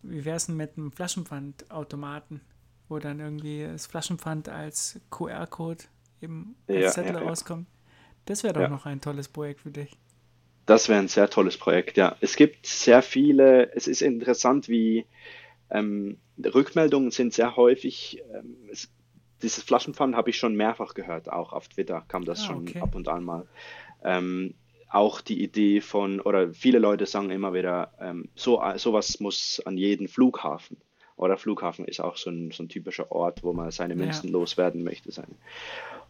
[0.00, 2.40] wie wäre es denn mit einem Flaschenpfandautomaten,
[2.88, 5.84] wo dann irgendwie das Flaschenpfand als QR-Code
[6.22, 7.66] eben als ja, Zettel ja, rauskommt?
[8.24, 8.68] Das wäre doch ja.
[8.68, 9.98] noch ein tolles Projekt für dich.
[10.64, 12.16] Das wäre ein sehr tolles Projekt, ja.
[12.22, 15.04] Es gibt sehr viele, es ist interessant, wie
[15.68, 18.22] ähm, Rückmeldungen sind sehr häufig.
[18.34, 18.88] Ähm, es,
[19.42, 22.80] dieses Flaschenpfand habe ich schon mehrfach gehört, auch auf Twitter kam das ah, schon okay.
[22.80, 23.46] ab und an mal.
[24.02, 24.54] Ähm,
[24.94, 29.76] auch die Idee von, oder viele Leute sagen immer wieder, ähm, so sowas muss an
[29.76, 30.76] jeden Flughafen.
[31.16, 34.32] Oder Flughafen ist auch so ein, so ein typischer Ort, wo man seine Münzen ja.
[34.32, 35.10] loswerden möchte.
[35.10, 35.36] Sein.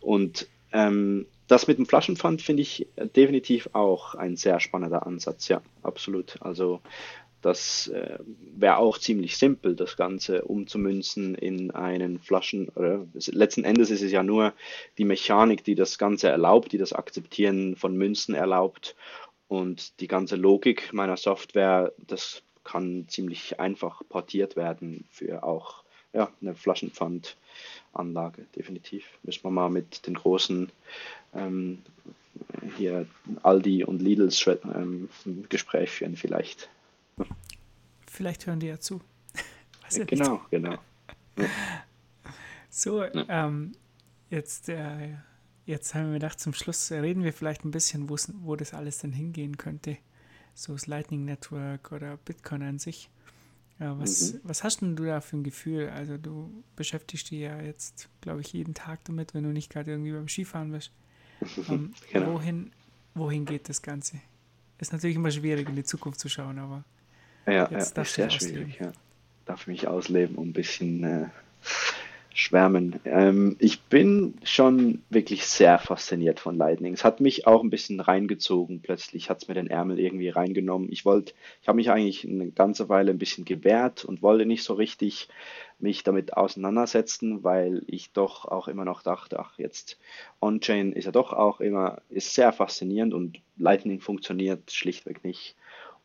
[0.01, 5.63] Und ähm, das mit dem Flaschenpfand finde ich definitiv auch ein sehr spannender Ansatz, ja,
[5.83, 6.41] absolut.
[6.41, 6.81] Also
[7.45, 8.19] das äh,
[8.57, 12.71] wäre auch ziemlich simpel, das Ganze umzumünzen in einen Flaschen.
[12.71, 14.55] Oder letzten Endes ist es ja nur
[14.97, 18.97] die Mechanik, die das Ganze erlaubt, die das Akzeptieren von Münzen erlaubt.
[19.47, 25.85] Und die ganze Logik meiner Software, das kann ziemlich einfach portiert werden für auch
[26.15, 29.05] ja, eine Flaschenpfandanlage, definitiv.
[29.23, 30.71] Müssen wir mal mit den großen
[31.35, 31.83] ähm,
[32.79, 33.07] hier
[33.43, 35.11] Aldi und Lidls ähm,
[35.51, 36.71] Gespräch führen vielleicht.
[38.07, 39.01] Vielleicht hören die ja zu.
[39.91, 40.79] Ja genau, genau.
[41.37, 41.47] Ja.
[42.71, 43.73] So, ähm,
[44.31, 45.15] jetzt, äh,
[45.67, 49.13] jetzt haben wir gedacht, zum Schluss reden wir vielleicht ein bisschen, wo das alles denn
[49.13, 49.99] hingehen könnte.
[50.55, 53.11] So das Lightning Network oder Bitcoin an sich.
[53.79, 54.41] Ja, was, mhm.
[54.45, 55.89] was hast denn du da für ein Gefühl?
[55.91, 59.91] Also du beschäftigst dich ja jetzt, glaube ich, jeden Tag damit, wenn du nicht gerade
[59.91, 60.93] irgendwie beim Skifahren bist.
[61.69, 62.35] Ähm, genau.
[62.35, 62.71] wohin,
[63.15, 64.21] wohin geht das Ganze?
[64.79, 66.85] Ist natürlich immer schwierig, in die Zukunft zu schauen, aber
[67.47, 68.79] ja, jetzt ja, ist sehr schwierig.
[68.81, 68.93] Ja.
[69.47, 71.27] Darf mich ausleben, um ein bisschen, äh,
[72.35, 72.99] schwärmen.
[73.05, 76.93] Ähm, ich bin schon wirklich sehr fasziniert von Lightning.
[76.93, 78.81] Es hat mich auch ein bisschen reingezogen.
[78.83, 80.91] Plötzlich hat es mir den Ärmel irgendwie reingenommen.
[80.91, 81.33] Ich wollte,
[81.63, 85.29] ich habe mich eigentlich eine ganze Weile ein bisschen gewehrt und wollte nicht so richtig
[85.79, 89.99] mich damit auseinandersetzen, weil ich doch auch immer noch dachte, ach jetzt
[90.41, 95.55] On-Chain ist ja doch auch immer, ist sehr faszinierend und Lightning funktioniert schlichtweg nicht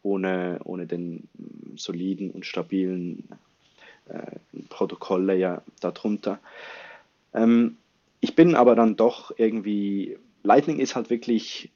[0.03, 1.27] ohne, ohne den
[1.75, 3.27] soliden und stabilen
[4.07, 4.37] äh,
[4.69, 6.39] Protokolllayer darunter.
[7.33, 7.77] Ähm,
[8.21, 11.71] ich bin aber dann doch irgendwie, Lightning ist halt wirklich,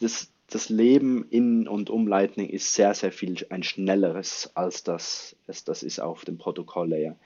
[0.00, 5.36] das, das Leben in und um Lightning ist sehr, sehr viel ein schnelleres als das,
[5.46, 7.16] als das ist auf dem Protokolllayer.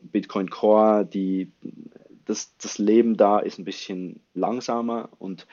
[0.00, 1.50] Bitcoin Core, die,
[2.24, 5.46] das, das Leben da ist ein bisschen langsamer und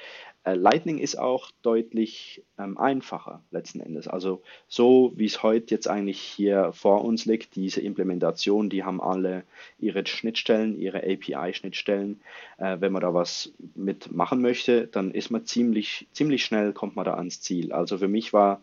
[0.53, 4.07] Lightning ist auch deutlich ähm, einfacher letzten Endes.
[4.07, 9.01] Also so wie es heute jetzt eigentlich hier vor uns liegt, diese Implementation, die haben
[9.01, 9.43] alle
[9.79, 12.21] ihre Schnittstellen, ihre API-Schnittstellen.
[12.57, 17.05] Äh, wenn man da was mitmachen möchte, dann ist man ziemlich, ziemlich schnell, kommt man
[17.05, 17.71] da ans Ziel.
[17.73, 18.61] Also für mich war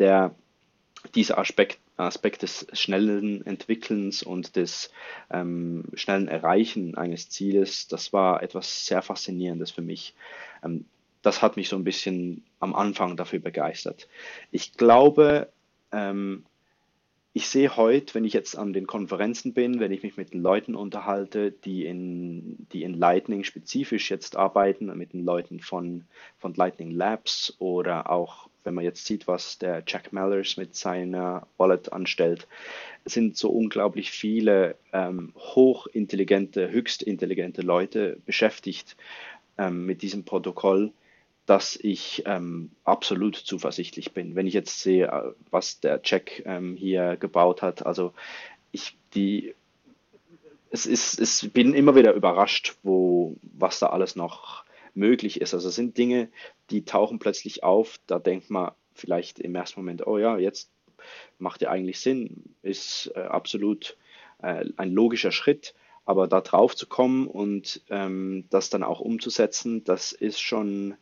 [0.00, 0.34] der,
[1.14, 4.90] dieser Aspekt, Aspekt des schnellen Entwickelns und des
[5.30, 10.14] ähm, schnellen Erreichen eines Zieles, das war etwas sehr Faszinierendes für mich.
[10.64, 10.84] Ähm,
[11.22, 14.08] das hat mich so ein bisschen am Anfang dafür begeistert.
[14.50, 15.48] Ich glaube,
[15.92, 16.44] ähm,
[17.34, 20.74] ich sehe heute, wenn ich jetzt an den Konferenzen bin, wenn ich mich mit Leuten
[20.74, 26.04] unterhalte, die in, die in Lightning spezifisch jetzt arbeiten, mit den Leuten von,
[26.38, 31.46] von Lightning Labs oder auch, wenn man jetzt sieht, was der Jack Mallers mit seiner
[31.56, 32.46] Wallet anstellt,
[33.06, 38.94] sind so unglaublich viele ähm, hochintelligente, höchst intelligente Leute beschäftigt
[39.56, 40.92] ähm, mit diesem Protokoll
[41.46, 44.36] dass ich ähm, absolut zuversichtlich bin.
[44.36, 48.12] Wenn ich jetzt sehe, äh, was der Jack ähm, hier gebaut hat, also
[48.70, 49.54] ich die
[50.70, 54.64] es ist, es bin immer wieder überrascht, wo was da alles noch
[54.94, 55.52] möglich ist.
[55.52, 56.30] Also es sind Dinge,
[56.70, 60.70] die tauchen plötzlich auf, da denkt man vielleicht im ersten Moment, oh ja, jetzt
[61.38, 63.96] macht ja eigentlich Sinn, ist äh, absolut
[64.42, 65.74] äh, ein logischer Schritt.
[66.04, 70.96] Aber da drauf zu kommen und ähm, das dann auch umzusetzen, das ist schon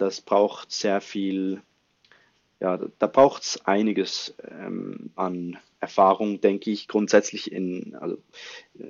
[0.00, 1.62] das braucht sehr viel,
[2.60, 8.16] ja, da braucht es einiges ähm, an Erfahrung, denke ich, grundsätzlich in also,
[8.78, 8.84] äh,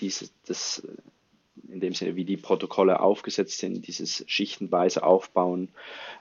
[0.00, 5.68] diese, das, äh, in dem Sinne, wie die Protokolle aufgesetzt sind, dieses schichtenweise Aufbauen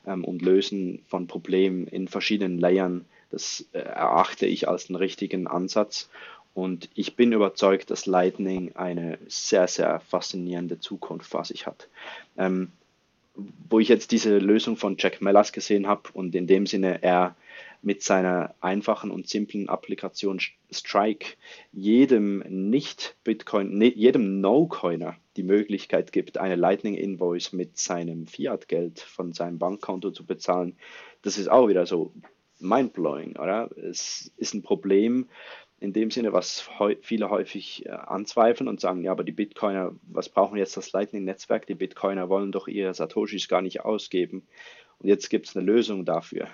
[0.06, 5.48] ähm, und Lösen von Problemen in verschiedenen Layern, das äh, erachte ich als einen richtigen
[5.48, 6.10] Ansatz.
[6.54, 11.90] Und ich bin überzeugt, dass Lightning eine sehr, sehr faszinierende Zukunft vor sich hat.
[12.38, 12.72] Ähm,
[13.70, 17.36] wo ich jetzt diese Lösung von Jack Mellas gesehen habe und in dem Sinne er
[17.82, 20.40] mit seiner einfachen und simplen Applikation
[20.72, 21.36] Strike
[21.72, 30.12] jedem Nicht-Bitcoin, jedem No-Coiner die Möglichkeit gibt, eine Lightning-Invoice mit seinem Fiat-Geld von seinem Bankkonto
[30.12, 30.78] zu bezahlen,
[31.22, 32.12] das ist auch wieder so
[32.60, 33.70] mindblowing, oder?
[33.78, 35.30] Es ist ein Problem,
[35.80, 36.68] in dem Sinne, was
[37.02, 41.68] viele häufig äh, anzweifeln und sagen, ja, aber die Bitcoiner, was brauchen jetzt das Lightning-Netzwerk?
[41.68, 44.48] Die Bitcoiner wollen doch ihre Satoshis gar nicht ausgeben.
[45.00, 46.48] Und jetzt gibt es eine Lösung dafür.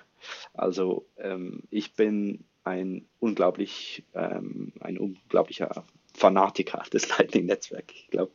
[0.53, 7.93] Also ähm, ich bin ein unglaublich, ähm, ein unglaublicher Fanatiker des Lightning-Netzwerks.
[7.93, 8.33] Ich glaube,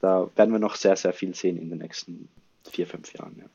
[0.00, 2.28] da werden wir noch sehr, sehr viel sehen in den nächsten
[2.70, 3.36] vier, fünf Jahren.
[3.38, 3.46] Ja.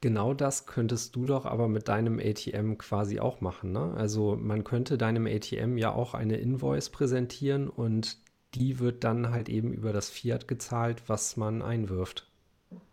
[0.00, 3.72] Genau das könntest du doch aber mit deinem ATM quasi auch machen.
[3.72, 3.94] Ne?
[3.96, 8.18] Also man könnte deinem ATM ja auch eine Invoice präsentieren und
[8.54, 12.26] die wird dann halt eben über das Fiat gezahlt, was man einwirft.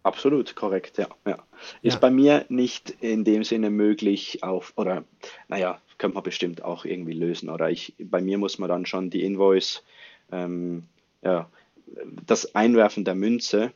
[0.03, 1.07] Absolut, korrekt, ja.
[1.25, 1.37] ja.
[1.81, 1.99] Ist ja.
[1.99, 5.03] bei mir nicht in dem Sinne möglich auf, oder
[5.47, 7.49] naja, könnte man bestimmt auch irgendwie lösen.
[7.49, 9.83] Oder ich, bei mir muss man dann schon die Invoice,
[10.31, 10.83] ähm,
[11.21, 11.49] ja,
[12.25, 13.71] das Einwerfen der Münze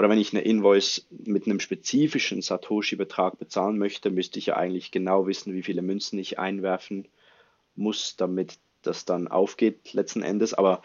[0.00, 4.92] oder wenn ich eine Invoice mit einem spezifischen Satoshi-Betrag bezahlen möchte, müsste ich ja eigentlich
[4.92, 7.06] genau wissen, wie viele Münzen ich einwerfen
[7.76, 10.54] muss, damit das dann aufgeht letzten Endes.
[10.54, 10.80] Aber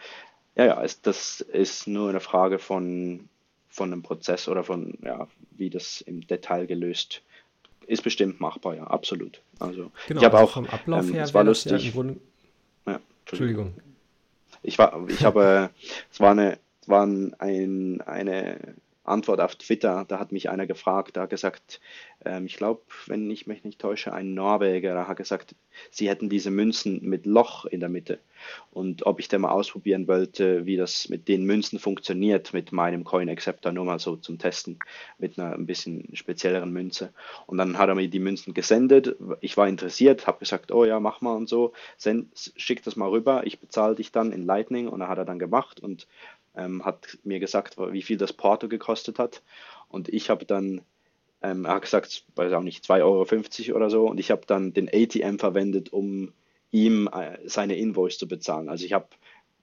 [0.54, 3.30] ja, ja, es, das ist nur eine Frage von,
[3.70, 7.22] von einem Prozess oder von, ja, wie das im Detail gelöst
[7.86, 9.40] ist bestimmt machbar, ja, absolut.
[9.60, 11.94] Also genau, ich habe also auch vom Ablauf ähm, her es war lustig.
[11.94, 12.04] Ja
[12.86, 13.72] ja, Entschuldigung.
[14.62, 15.70] Ich war, ich habe,
[16.12, 18.58] es war eine, waren ein, eine
[19.08, 21.80] Antwort auf Twitter, da hat mich einer gefragt, da hat gesagt,
[22.24, 25.54] ähm, ich glaube, wenn ich mich nicht täusche, ein Norweger, da hat gesagt,
[25.90, 28.18] sie hätten diese Münzen mit Loch in der Mitte
[28.70, 33.04] und ob ich denn mal ausprobieren wollte, wie das mit den Münzen funktioniert mit meinem
[33.04, 34.78] Coin Acceptor, nur mal so zum Testen
[35.18, 37.12] mit einer ein bisschen spezielleren Münze.
[37.46, 39.16] Und dann hat er mir die Münzen gesendet.
[39.40, 43.08] Ich war interessiert, habe gesagt, oh ja, mach mal und so, send, schick das mal
[43.08, 46.06] rüber, ich bezahle dich dann in Lightning und dann hat er dann gemacht und
[46.56, 49.42] ähm, hat mir gesagt, wie viel das Porto gekostet hat.
[49.88, 50.82] Und ich habe dann,
[51.42, 54.08] ähm, er hat gesagt, weiß auch nicht, 2,50 Euro oder so.
[54.08, 56.32] Und ich habe dann den ATM verwendet, um
[56.70, 58.68] ihm äh, seine Invoice zu bezahlen.
[58.68, 59.06] Also ich habe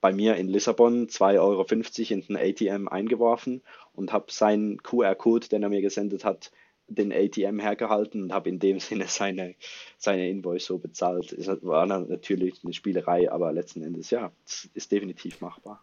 [0.00, 1.64] bei mir in Lissabon 2,50 Euro
[2.10, 3.62] in den ATM eingeworfen
[3.94, 6.50] und habe seinen QR-Code, den er mir gesendet hat,
[6.88, 9.54] den ATM hergehalten und habe in dem Sinne seine,
[9.96, 11.32] seine Invoice so bezahlt.
[11.32, 15.82] Es war natürlich eine Spielerei, aber letzten Endes ja, es ist definitiv machbar.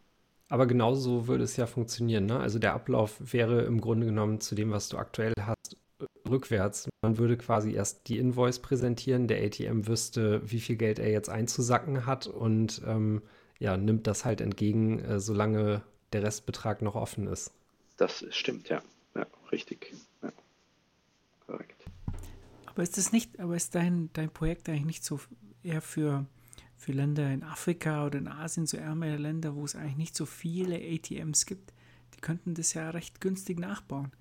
[0.52, 2.26] Aber genauso würde es ja funktionieren.
[2.26, 2.38] Ne?
[2.38, 5.78] Also der Ablauf wäre im Grunde genommen zu dem, was du aktuell hast,
[6.30, 6.90] rückwärts.
[7.02, 11.30] Man würde quasi erst die Invoice präsentieren, der ATM wüsste, wie viel Geld er jetzt
[11.30, 13.22] einzusacken hat und ähm,
[13.60, 17.54] ja, nimmt das halt entgegen, äh, solange der Restbetrag noch offen ist.
[17.96, 18.82] Das stimmt, ja.
[19.16, 19.94] Ja, richtig.
[20.22, 20.34] Ja.
[21.48, 21.86] Korrekt.
[22.66, 25.22] Aber ist das nicht, aber ist dein, dein Projekt eigentlich nicht so
[25.64, 26.26] eher für
[26.82, 30.26] für Länder in Afrika oder in Asien, so ärmere Länder, wo es eigentlich nicht so
[30.26, 31.74] viele ATMs gibt,
[32.16, 34.12] die könnten das ja recht günstig nachbauen.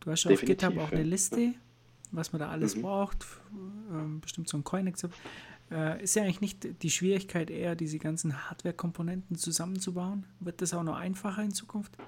[0.00, 1.52] Du hast ja auf GitHub auch eine Liste,
[2.10, 2.82] was man da alles mhm.
[2.82, 3.26] braucht,
[3.90, 4.90] ähm, bestimmt so ein coin
[5.70, 10.24] äh, Ist ja eigentlich nicht die Schwierigkeit eher, diese ganzen Hardware-Komponenten zusammenzubauen?
[10.40, 11.98] Wird das auch noch einfacher in Zukunft?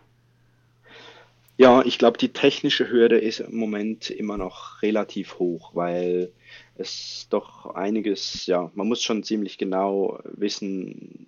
[1.59, 6.33] Ja, ich glaube, die technische Hürde ist im Moment immer noch relativ hoch, weil
[6.77, 11.27] es doch einiges, ja, man muss schon ziemlich genau wissen,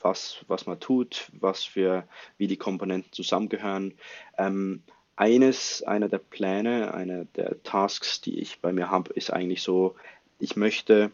[0.00, 2.06] was, was man tut, was für,
[2.36, 3.94] wie die Komponenten zusammengehören.
[4.36, 4.82] Ähm,
[5.16, 9.96] eines, einer der Pläne, einer der Tasks, die ich bei mir habe, ist eigentlich so,
[10.38, 11.10] ich möchte,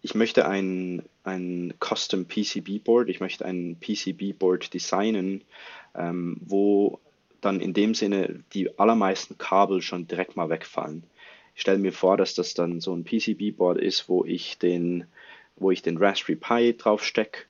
[0.00, 5.42] ich möchte ein, ein Custom PCB Board, ich möchte ein PCB Board designen,
[5.94, 7.00] ähm, wo
[7.44, 11.04] dann in dem Sinne die allermeisten Kabel schon direkt mal wegfallen.
[11.54, 15.06] Ich stelle mir vor, dass das dann so ein PCB-Board ist, wo ich den,
[15.56, 17.42] wo ich den Raspberry Pi drauf stecke,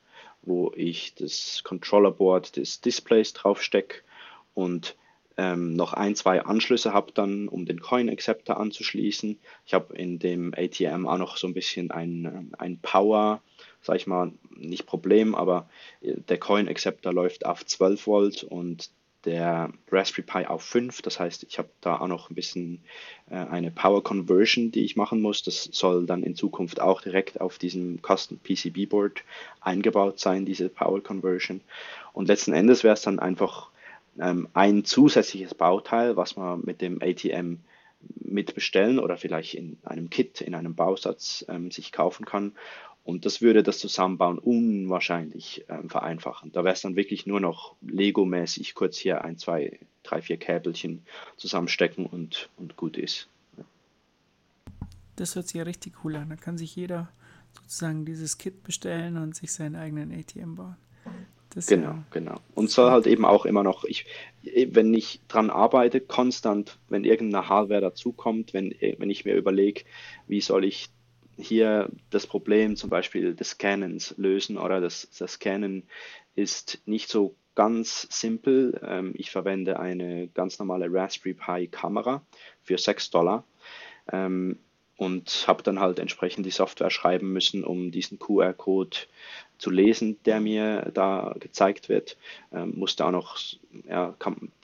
[0.42, 4.02] wo ich das Controller-Board des Displays drauf stecke
[4.52, 4.96] und
[5.36, 9.38] ähm, noch ein, zwei Anschlüsse habe dann, um den Coin Acceptor anzuschließen.
[9.66, 13.42] Ich habe in dem ATM auch noch so ein bisschen ein, ein Power,
[13.82, 15.68] sag ich mal, nicht Problem, aber
[16.02, 18.90] der Coin Acceptor läuft auf 12 Volt und
[19.24, 21.02] der Raspberry Pi auf 5.
[21.02, 22.82] Das heißt, ich habe da auch noch ein bisschen
[23.30, 25.42] äh, eine Power Conversion, die ich machen muss.
[25.42, 29.22] Das soll dann in Zukunft auch direkt auf diesem Custom PCB Board
[29.60, 31.60] eingebaut sein, diese Power Conversion.
[32.12, 33.70] Und letzten Endes wäre es dann einfach
[34.20, 37.58] ähm, ein zusätzliches Bauteil, was man mit dem ATM
[38.20, 42.52] mitbestellen oder vielleicht in einem Kit, in einem Bausatz ähm, sich kaufen kann.
[43.04, 46.52] Und das würde das Zusammenbauen unwahrscheinlich ähm, vereinfachen.
[46.52, 51.02] Da wäre es dann wirklich nur noch Lego-mäßig kurz hier ein, zwei, drei, vier Käbelchen
[51.36, 53.28] zusammenstecken und, und gut ist.
[55.16, 56.30] Das hört sich ja richtig cool an.
[56.30, 57.10] Da kann sich jeder
[57.52, 60.76] sozusagen dieses Kit bestellen und sich seinen eigenen ATM bauen.
[61.50, 62.40] Das genau, ja genau.
[62.54, 64.06] Und soll halt eben auch immer noch, ich,
[64.42, 69.82] wenn ich dran arbeite, konstant, wenn irgendeine Hardware dazukommt, wenn, wenn ich mir überlege,
[70.26, 70.88] wie soll ich
[71.36, 75.84] hier das Problem zum Beispiel des Scannens lösen oder das, das Scannen
[76.34, 78.80] ist nicht so ganz simpel.
[78.84, 82.22] Ähm, ich verwende eine ganz normale Raspberry Pi Kamera
[82.62, 83.44] für 6 Dollar
[84.12, 84.58] ähm,
[84.96, 88.96] und habe dann halt entsprechend die Software schreiben müssen, um diesen QR-Code
[89.64, 92.18] zu lesen, der mir da gezeigt wird.
[92.52, 93.38] Ähm, musste auch noch,
[93.88, 94.14] ja,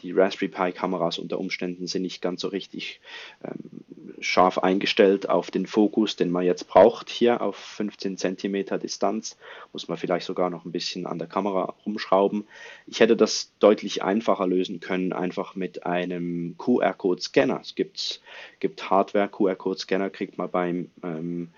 [0.03, 3.01] die Raspberry Pi Kameras unter Umständen sind nicht ganz so richtig
[3.43, 3.81] ähm,
[4.21, 7.09] scharf eingestellt auf den Fokus, den man jetzt braucht.
[7.09, 9.39] Hier auf 15 cm Distanz
[9.73, 12.47] muss man vielleicht sogar noch ein bisschen an der Kamera rumschrauben.
[12.87, 17.61] Ich hätte das deutlich einfacher lösen können, einfach mit einem QR-Code-Scanner.
[17.63, 18.21] Es gibt,
[18.59, 21.49] gibt Hardware, QR-Code-Scanner kriegt man beim ähm,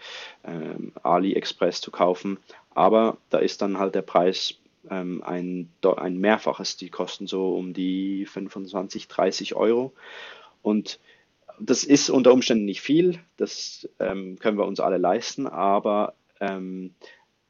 [0.45, 2.38] ähm, AliExpress zu kaufen.
[2.75, 4.55] Aber da ist dann halt der Preis
[4.91, 6.77] ähm, ein, ein Mehrfaches.
[6.77, 9.93] Die kosten so um die 25, 30 Euro.
[10.62, 10.99] Und
[11.61, 16.95] das ist unter Umständen nicht viel, das ähm, können wir uns alle leisten, aber ähm,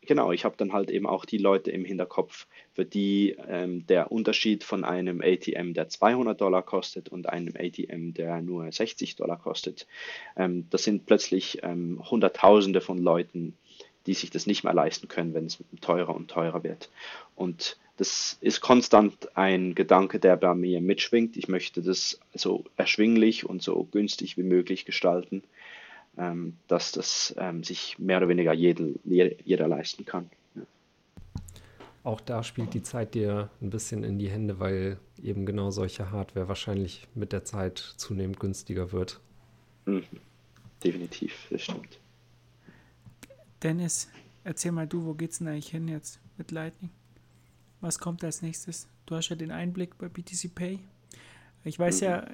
[0.02, 4.12] genau, ich habe dann halt eben auch die Leute im Hinterkopf, für die ähm, der
[4.12, 9.38] Unterschied von einem ATM, der 200 Dollar kostet und einem ATM, der nur 60 Dollar
[9.38, 9.86] kostet,
[10.36, 13.56] ähm, das sind plötzlich ähm, Hunderttausende von Leuten,
[14.06, 16.90] die sich das nicht mehr leisten können, wenn es teurer und teurer wird.
[17.36, 21.36] Und das ist konstant ein Gedanke, der bei mir mitschwingt.
[21.36, 25.44] Ich möchte das so erschwinglich und so günstig wie möglich gestalten,
[26.18, 30.30] ähm, dass das ähm, sich mehr oder weniger jeden, jeder leisten kann.
[32.04, 36.10] Auch da spielt die Zeit dir ein bisschen in die Hände, weil eben genau solche
[36.10, 39.20] Hardware wahrscheinlich mit der Zeit zunehmend günstiger wird.
[39.86, 40.02] Mhm.
[40.82, 42.00] Definitiv, das stimmt.
[43.62, 44.08] Dennis,
[44.44, 46.90] erzähl mal du, wo geht's denn eigentlich hin jetzt mit Lightning?
[47.80, 48.88] Was kommt als nächstes?
[49.06, 50.78] Du hast ja den Einblick bei BTC Pay.
[51.64, 52.06] Ich weiß mhm.
[52.06, 52.26] ja,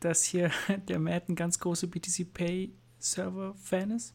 [0.00, 0.50] dass hier
[0.88, 4.14] der Matt ein ganz großer BTC Pay Server-Fan ist.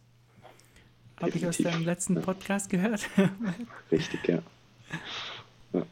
[1.18, 3.08] Habe ich aus deinem letzten Podcast gehört.
[3.92, 4.40] Richtig, ja.
[5.74, 5.86] ja.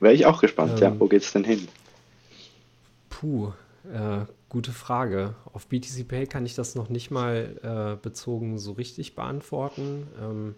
[0.00, 1.00] Wäre ich auch gespannt, ähm, ja.
[1.00, 1.68] Wo geht's denn hin?
[3.08, 3.52] Puh,
[3.92, 5.34] äh, gute Frage.
[5.52, 10.06] Auf BTC Pay kann ich das noch nicht mal äh, bezogen so richtig beantworten.
[10.20, 10.54] Ähm,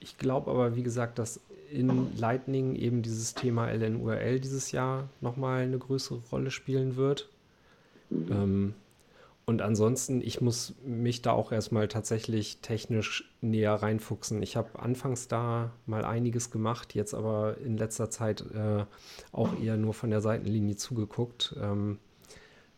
[0.00, 1.40] ich glaube aber, wie gesagt, dass
[1.70, 7.28] in Lightning eben dieses Thema LNURL dieses Jahr nochmal eine größere Rolle spielen wird.
[8.10, 8.74] Ähm,
[9.46, 14.42] und ansonsten, ich muss mich da auch erstmal tatsächlich technisch näher reinfuchsen.
[14.42, 18.84] Ich habe anfangs da mal einiges gemacht, jetzt aber in letzter Zeit äh,
[19.30, 21.54] auch eher nur von der Seitenlinie zugeguckt.
[21.60, 21.98] Ähm,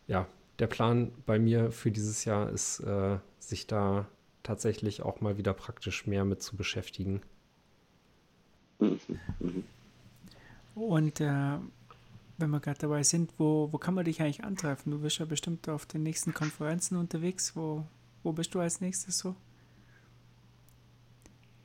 [0.09, 4.07] ja, der Plan bei mir für dieses Jahr ist, äh, sich da
[4.43, 7.21] tatsächlich auch mal wieder praktisch mehr mit zu beschäftigen.
[10.75, 11.57] Und äh,
[12.37, 14.91] wenn wir gerade dabei sind, wo, wo kann man dich eigentlich antreffen?
[14.91, 17.55] Du bist ja bestimmt auf den nächsten Konferenzen unterwegs.
[17.55, 17.85] Wo,
[18.23, 19.35] wo bist du als nächstes so?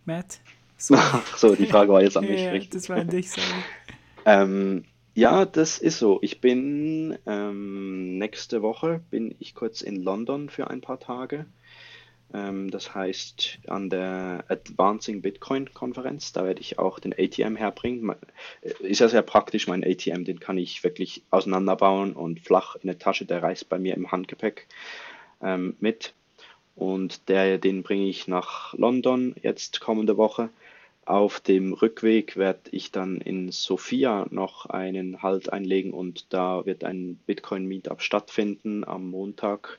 [0.05, 0.41] Matt?
[0.77, 2.43] So, Ach so die Frage war jetzt an mich.
[2.43, 2.73] ja, richtig.
[2.73, 3.47] Das war an dich, sorry.
[4.27, 4.85] ähm,
[5.15, 6.19] ja, das ist so.
[6.23, 11.47] Ich bin ähm, nächste Woche bin ich kurz in London für ein paar Tage.
[12.33, 18.17] Ähm, das heißt, an der Advancing Bitcoin Konferenz, da werde ich auch den ATM herbringen.
[18.61, 22.89] Äh, ist ja sehr praktisch, mein ATM, den kann ich wirklich auseinanderbauen und flach in
[22.89, 24.67] der Tasche, der reist bei mir im Handgepäck
[25.41, 26.13] ähm, mit.
[26.75, 30.51] Und der, den bringe ich nach London jetzt kommende Woche.
[31.07, 36.83] Auf dem Rückweg werde ich dann in Sofia noch einen Halt einlegen und da wird
[36.85, 39.79] ein Bitcoin-Meetup stattfinden am Montag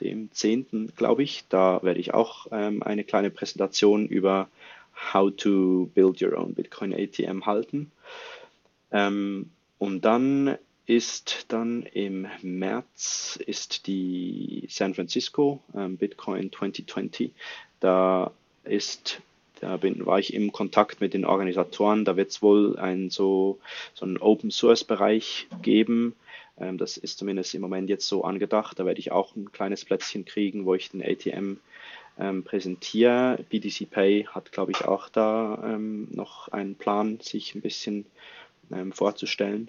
[0.00, 1.44] dem 10., glaube ich.
[1.48, 4.48] Da werde ich auch ähm, eine kleine Präsentation über
[5.12, 7.90] How to Build Your Own Bitcoin ATM halten.
[8.90, 10.56] Ähm, und dann
[10.86, 17.32] ist dann im März ist die San Francisco ähm, Bitcoin 2020.
[17.80, 18.32] Da
[18.64, 19.20] ist
[19.62, 22.04] da bin, war ich im Kontakt mit den Organisatoren.
[22.04, 23.60] Da wird es wohl ein so,
[23.94, 26.16] so einen Open Source Bereich geben,
[26.58, 28.78] ähm, das ist zumindest im Moment jetzt so angedacht.
[28.78, 31.58] Da werde ich auch ein kleines Plätzchen kriegen, wo ich den ATM
[32.18, 33.38] ähm, präsentiere.
[33.48, 38.06] BTC Pay hat, glaube ich, auch da ähm, noch einen Plan, sich ein bisschen
[38.72, 39.68] ähm, vorzustellen.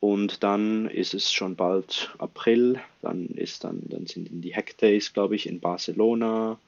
[0.00, 5.12] Und dann ist es schon bald April, dann ist dann, dann sind die Hack Days,
[5.12, 6.58] glaube ich, in Barcelona.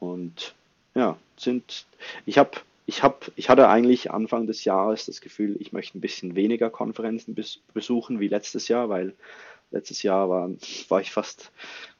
[0.00, 0.54] Und
[0.96, 1.86] ja, sind,
[2.24, 2.52] ich habe
[2.86, 6.70] ich, hab, ich hatte eigentlich Anfang des Jahres das Gefühl, ich möchte ein bisschen weniger
[6.70, 9.14] Konferenzen bes besuchen wie letztes Jahr, weil
[9.72, 10.48] letztes Jahr war,
[10.88, 11.50] war ich fast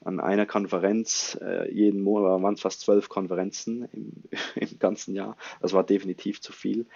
[0.04, 4.12] an einer Konferenz, äh, jeden Monat waren fast zwölf Konferenzen im,
[4.54, 5.36] im ganzen Jahr.
[5.60, 6.86] Das war definitiv zu viel.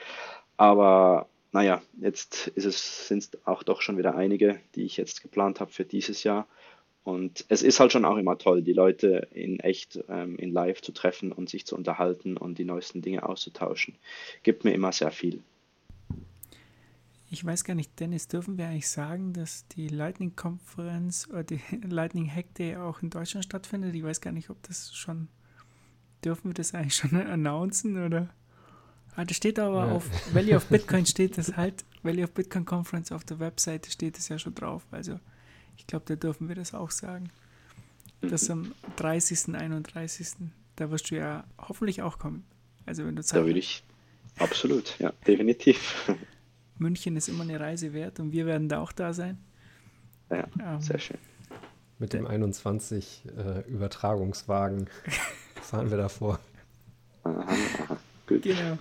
[0.57, 5.73] Aber naja, jetzt sind es auch doch schon wieder einige, die ich jetzt geplant habe
[5.73, 6.47] für dieses Jahr.
[7.03, 10.83] Und es ist halt schon auch immer toll, die Leute in echt, ähm, in live
[10.83, 13.97] zu treffen und sich zu unterhalten und die neuesten Dinge auszutauschen.
[14.43, 15.43] Gibt mir immer sehr viel.
[17.33, 22.29] Ich weiß gar nicht, Dennis, dürfen wir eigentlich sagen, dass die Lightning-Konferenz oder die Lightning
[22.29, 23.95] Hack Day auch in Deutschland stattfindet?
[23.95, 25.29] Ich weiß gar nicht, ob das schon,
[26.25, 28.35] dürfen wir das eigentlich schon announcen oder?
[29.17, 29.93] Ah, das steht aber ja.
[29.93, 34.19] auf Valley of Bitcoin steht das halt, Valley of Bitcoin Conference auf der Webseite steht
[34.19, 34.87] es ja schon drauf.
[34.91, 35.19] Also
[35.81, 37.31] ich glaube, da dürfen wir das auch sagen.
[38.21, 40.29] Das am 30., 31.
[40.77, 42.45] Da wirst du ja hoffentlich auch kommen.
[42.85, 43.83] Also wenn du Zeit Da würde ich
[44.39, 46.13] absolut, ja, definitiv.
[46.77, 49.39] München ist immer eine Reise wert und wir werden da auch da sein.
[50.31, 51.19] Ja, ähm, sehr schön.
[51.99, 54.89] Mit dem 21 äh, Übertragungswagen
[55.63, 56.41] fahren wir davor.
[57.25, 58.43] Aha, aha, gut.
[58.43, 58.77] Genau.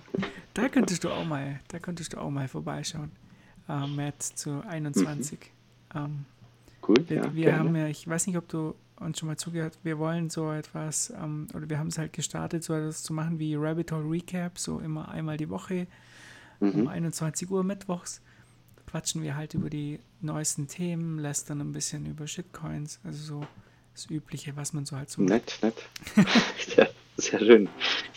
[0.52, 3.10] Da könntest du auch mal, da könntest du auch mal vorbeischauen.
[3.68, 5.38] Äh, März zu 21.
[5.94, 5.98] Mhm.
[5.98, 6.24] Ähm,
[6.94, 9.78] Gut, wir, ja, wir haben ja, ich weiß nicht, ob du uns schon mal zugehört,
[9.84, 13.38] wir wollen so etwas, ähm, oder wir haben es halt gestartet, so etwas zu machen
[13.38, 15.86] wie Rabbit Hole Recap, so immer einmal die Woche
[16.58, 16.70] mhm.
[16.72, 18.20] um 21 Uhr mittwochs.
[18.86, 23.46] Quatschen wir halt über die neuesten Themen, lästern ein bisschen über Shitcoins, also so
[23.94, 25.76] das Übliche, was man so halt so Nett, nett.
[26.76, 27.68] ja, sehr schön.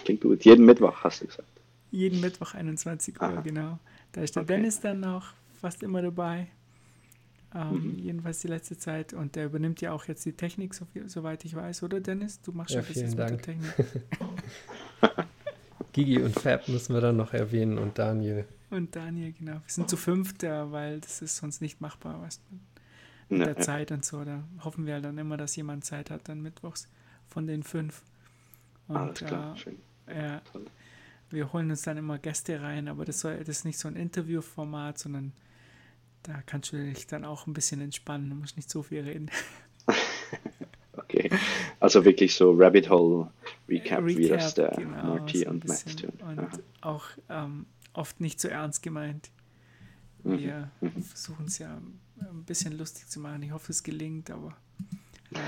[0.03, 0.43] Klingt gut.
[0.45, 1.47] Jeden Mittwoch hast du gesagt.
[1.91, 3.41] Jeden Mittwoch 21 Uhr, Aha.
[3.41, 3.78] genau.
[4.13, 4.55] Da ist der Okay.
[4.55, 5.26] Dennis dann auch
[5.61, 6.47] fast immer dabei.
[7.56, 7.99] Ähm, Mhm.
[7.99, 9.14] Jedenfalls die letzte Zeit.
[9.14, 12.41] Und der übernimmt ja auch jetzt die Technik, so viel, soweit ich weiß, oder Dennis?
[12.41, 13.43] Du machst Ja, ja, jetzt vielen mit der Dank.
[13.43, 13.72] Technik.
[15.93, 18.45] Gigi und Fab müssen wir dann noch erwähnen und Daniel.
[18.72, 19.54] Und Daniel, genau.
[19.54, 22.56] Wir sind zu fünft, ja, weil das ist sonst nicht machbar, du,
[23.30, 23.62] mit Ja, der ja.
[23.62, 24.24] Zeit und so.
[24.26, 26.88] Da hoffen wir halt dann immer, dass jemand Zeit hat, dann mittwochs
[27.28, 28.01] von den fünf.
[28.88, 29.76] Und Alles klar, schön.
[30.08, 30.66] äh, Toll.
[31.30, 33.95] wir holen uns dann immer Gäste rein, aber das, soll, das ist nicht so ein
[33.95, 35.34] Interviewformat, sondern
[36.24, 38.30] da kannst du dich dann auch ein bisschen entspannen.
[38.30, 39.30] Du musst nicht so viel reden.
[40.95, 41.30] Okay.
[41.80, 43.30] Also wirklich so Rabbit Hole
[43.67, 46.11] Recap, wie das der genau, Marty so und Max tun.
[46.21, 46.49] Und Aha.
[46.82, 49.30] auch ähm, oft nicht so ernst gemeint.
[50.24, 51.76] Mhm, Wir versuchen es ja
[52.19, 53.41] ein bisschen lustig zu machen.
[53.43, 54.55] Ich hoffe, es gelingt, aber.
[55.32, 55.39] Ja.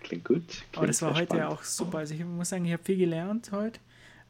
[0.00, 0.64] Klingt gut.
[0.74, 1.58] Aber das Klingt war heute ja spannend.
[1.60, 1.98] auch super.
[1.98, 3.78] Also ich muss sagen, ich habe viel gelernt heute.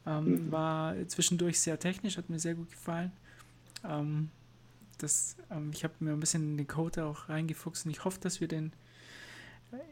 [0.05, 0.51] Ähm, Mhm.
[0.51, 3.11] War zwischendurch sehr technisch, hat mir sehr gut gefallen.
[3.87, 4.29] Ähm,
[5.03, 8.19] das, ähm, ich habe mir ein bisschen in den Code auch reingefuchst und ich hoffe,
[8.19, 8.71] dass wir den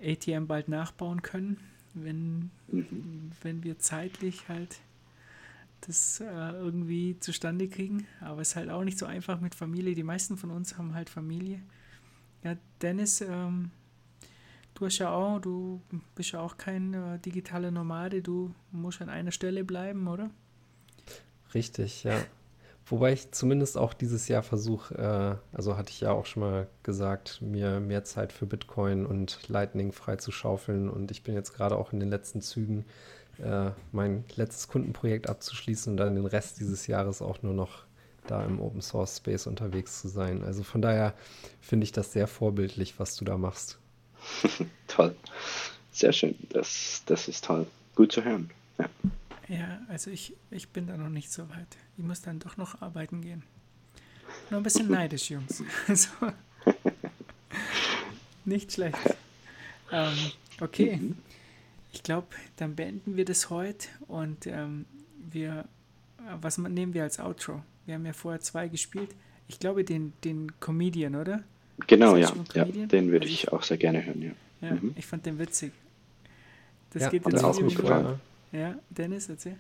[0.04, 1.58] ATM bald nachbauen können,
[1.94, 3.32] wenn, Mhm.
[3.42, 4.80] wenn wir zeitlich halt
[5.82, 8.06] das äh, irgendwie zustande kriegen.
[8.20, 9.96] Aber es ist halt auch nicht so einfach mit Familie.
[9.96, 11.62] Die meisten von uns haben halt Familie.
[12.44, 13.72] Ja, Dennis, ähm,
[14.74, 15.82] du hast ja auch, du
[16.16, 20.30] bist ja auch kein äh, digitaler Nomade, du musst an einer Stelle bleiben, oder?
[21.54, 22.22] Richtig, ja.
[22.90, 26.68] Wobei ich zumindest auch dieses Jahr versuche, äh, also hatte ich ja auch schon mal
[26.82, 30.90] gesagt, mir mehr Zeit für Bitcoin und Lightning frei zu schaufeln.
[30.90, 32.86] Und ich bin jetzt gerade auch in den letzten Zügen,
[33.38, 37.84] äh, mein letztes Kundenprojekt abzuschließen und dann den Rest dieses Jahres auch nur noch
[38.26, 40.44] da im Open Source Space unterwegs zu sein.
[40.44, 41.14] Also von daher
[41.62, 43.78] finde ich das sehr vorbildlich, was du da machst.
[44.88, 45.16] Toll.
[45.92, 46.36] Sehr schön.
[46.50, 47.68] Das, das ist toll.
[47.96, 48.50] Gut zu hören.
[48.78, 48.90] Ja.
[49.50, 51.78] Ja, also ich, ich bin da noch nicht so weit.
[51.98, 53.44] Ich muss dann doch noch arbeiten gehen.
[54.50, 55.64] Nur ein bisschen neidisch, Jungs.
[55.88, 56.10] Also,
[58.46, 58.98] nicht schlecht.
[59.92, 60.14] Ähm,
[60.62, 61.00] okay,
[61.92, 62.28] ich glaube,
[62.58, 64.86] dann beenden wir das heute und ähm,
[65.32, 65.66] wir,
[66.42, 67.64] was nehmen wir als Outro?
[67.86, 69.10] Wir haben ja vorher zwei gespielt.
[69.48, 71.44] Ich glaube, den, den Comedian, oder?
[71.88, 72.32] Genau, ja.
[72.54, 72.66] ja.
[72.66, 74.32] Den würde Also ich auch sehr gerne hören, ja.
[74.62, 74.94] Ja, Mhm.
[74.96, 75.72] ich fand den witzig.
[76.92, 78.20] Das Ja, geht dann jetzt vier mich Minuten.
[78.52, 79.56] Ja, Dennis, erzähl.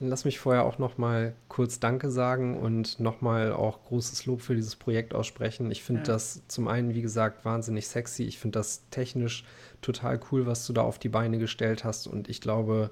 [0.00, 4.42] Lass mich vorher auch noch mal kurz Danke sagen und noch mal auch großes Lob
[4.42, 5.72] für dieses Projekt aussprechen.
[5.72, 6.06] Ich finde Ja.
[6.06, 8.22] das zum einen, wie gesagt, wahnsinnig sexy.
[8.22, 9.44] Ich finde das technisch
[9.82, 12.06] total cool, was du da auf die Beine gestellt hast.
[12.06, 12.90] Und ich glaube,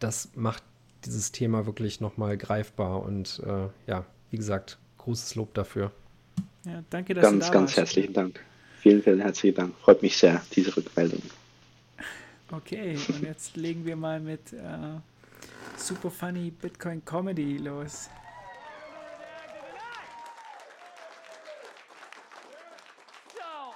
[0.00, 0.64] das macht
[1.04, 3.02] dieses Thema wirklich noch mal greifbar.
[3.04, 5.92] Und äh, ja, wie gesagt, großes Lob dafür.
[6.64, 7.76] Ja, danke, dass du Ganz, da ganz warst.
[7.76, 8.40] herzlichen Dank.
[8.80, 9.74] Vielen, vielen herzlichen Dank.
[9.78, 11.22] Freut mich sehr, diese Rückmeldung.
[12.52, 15.00] Okay, und jetzt legen wir mal mit äh,
[15.76, 18.08] Super Funny Bitcoin Comedy los.
[23.34, 23.74] So,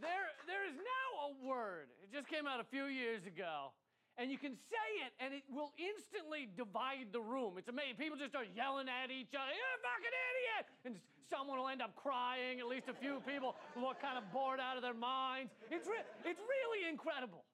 [0.00, 1.88] there, there is now a word.
[2.02, 3.72] It just came out a few years ago.
[4.18, 7.54] And you can say it, and it will instantly divide the room.
[7.54, 8.02] It's amazing.
[8.02, 10.64] People just start yelling at each other, you're a fucking idiot!
[10.82, 10.94] And
[11.30, 12.58] someone will end up crying.
[12.58, 15.54] At least a few people look kind of bored out of their minds.
[15.70, 17.46] It's, re- it's really incredible.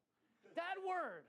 [0.57, 1.29] That word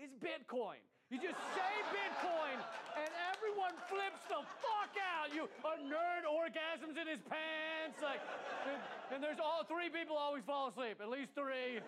[0.00, 0.80] is Bitcoin.
[1.12, 2.56] You just say Bitcoin
[3.00, 5.32] and everyone flips the fuck out.
[5.32, 8.20] You a nerd orgasms in his pants, like,
[8.68, 8.80] and,
[9.12, 11.80] and there's all three people always fall asleep, at least three.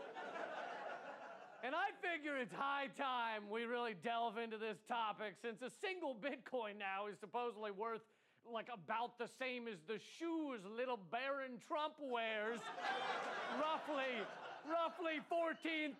[1.60, 6.16] And I figure it's high time we really delve into this topic since a single
[6.16, 8.00] Bitcoin now is supposedly worth
[8.48, 12.64] like about the same as the shoes little Baron Trump wears.
[13.60, 14.24] roughly,
[14.64, 15.92] roughly $14,000.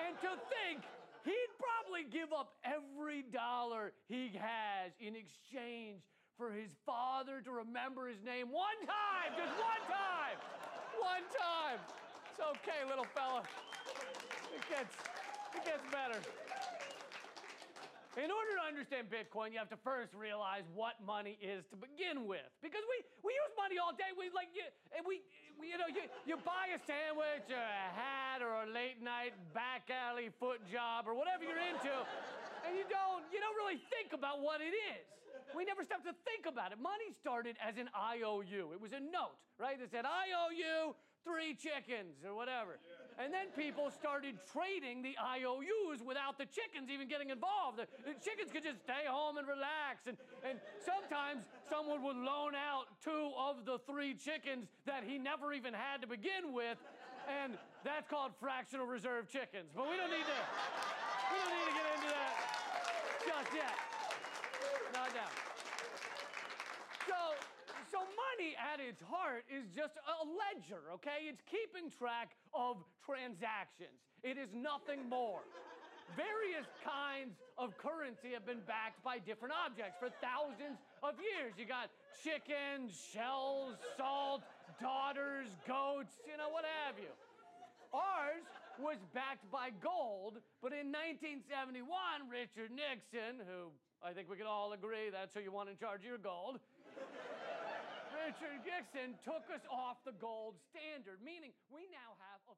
[0.00, 0.80] And to think
[1.28, 6.00] he'd probably give up every dollar he has in exchange
[6.40, 10.40] for his father to remember his name one time, just one time,
[11.00, 11.80] one time.
[12.32, 13.44] It's okay, little fella.
[14.66, 14.94] It gets,
[15.54, 16.18] it gets better.
[18.18, 22.26] In order to understand Bitcoin, you have to first realize what money is to begin
[22.26, 22.42] with.
[22.66, 24.10] Because we, we use money all day.
[24.18, 25.22] We like you, and we,
[25.54, 29.38] we you know you, you buy a sandwich or a hat or a late night
[29.54, 31.94] back alley foot job or whatever you're into,
[32.66, 35.06] and you don't you don't really think about what it is.
[35.54, 36.82] We never stop to think about it.
[36.82, 38.74] Money started as an IOU.
[38.74, 39.78] It was a note, right?
[39.78, 40.96] That said I owe you
[41.26, 42.80] three chickens or whatever.
[43.16, 47.80] And then people started trading the IOUs without the chickens even getting involved.
[47.80, 47.88] The,
[48.20, 50.04] chickens could just stay home and relax.
[50.04, 55.56] And, and sometimes someone would loan out two of the three chickens that he never
[55.56, 56.76] even had to begin with.
[57.24, 59.72] And that's called fractional reserve chickens.
[59.72, 60.38] But we don't need to,
[61.32, 62.36] we don't need to get into that.
[63.24, 63.76] just yet.
[64.92, 65.45] Not now.
[68.36, 71.24] Money at its heart is just a ledger, okay?
[71.24, 73.96] It's keeping track of transactions.
[74.20, 75.40] It is nothing more.
[76.20, 81.56] Various kinds of currency have been backed by different objects for thousands of years.
[81.56, 81.88] You got
[82.20, 84.44] chickens, shells, salt,
[84.80, 87.12] daughters, goats, you know, what have you.
[87.96, 88.44] Ours
[88.76, 91.88] was backed by gold, but in 1971,
[92.28, 93.72] Richard Nixon, who
[94.04, 96.60] I think we can all agree that's who you want in charge of your gold,
[98.16, 102.56] Richard Nixon took us off the gold standard, meaning we now have a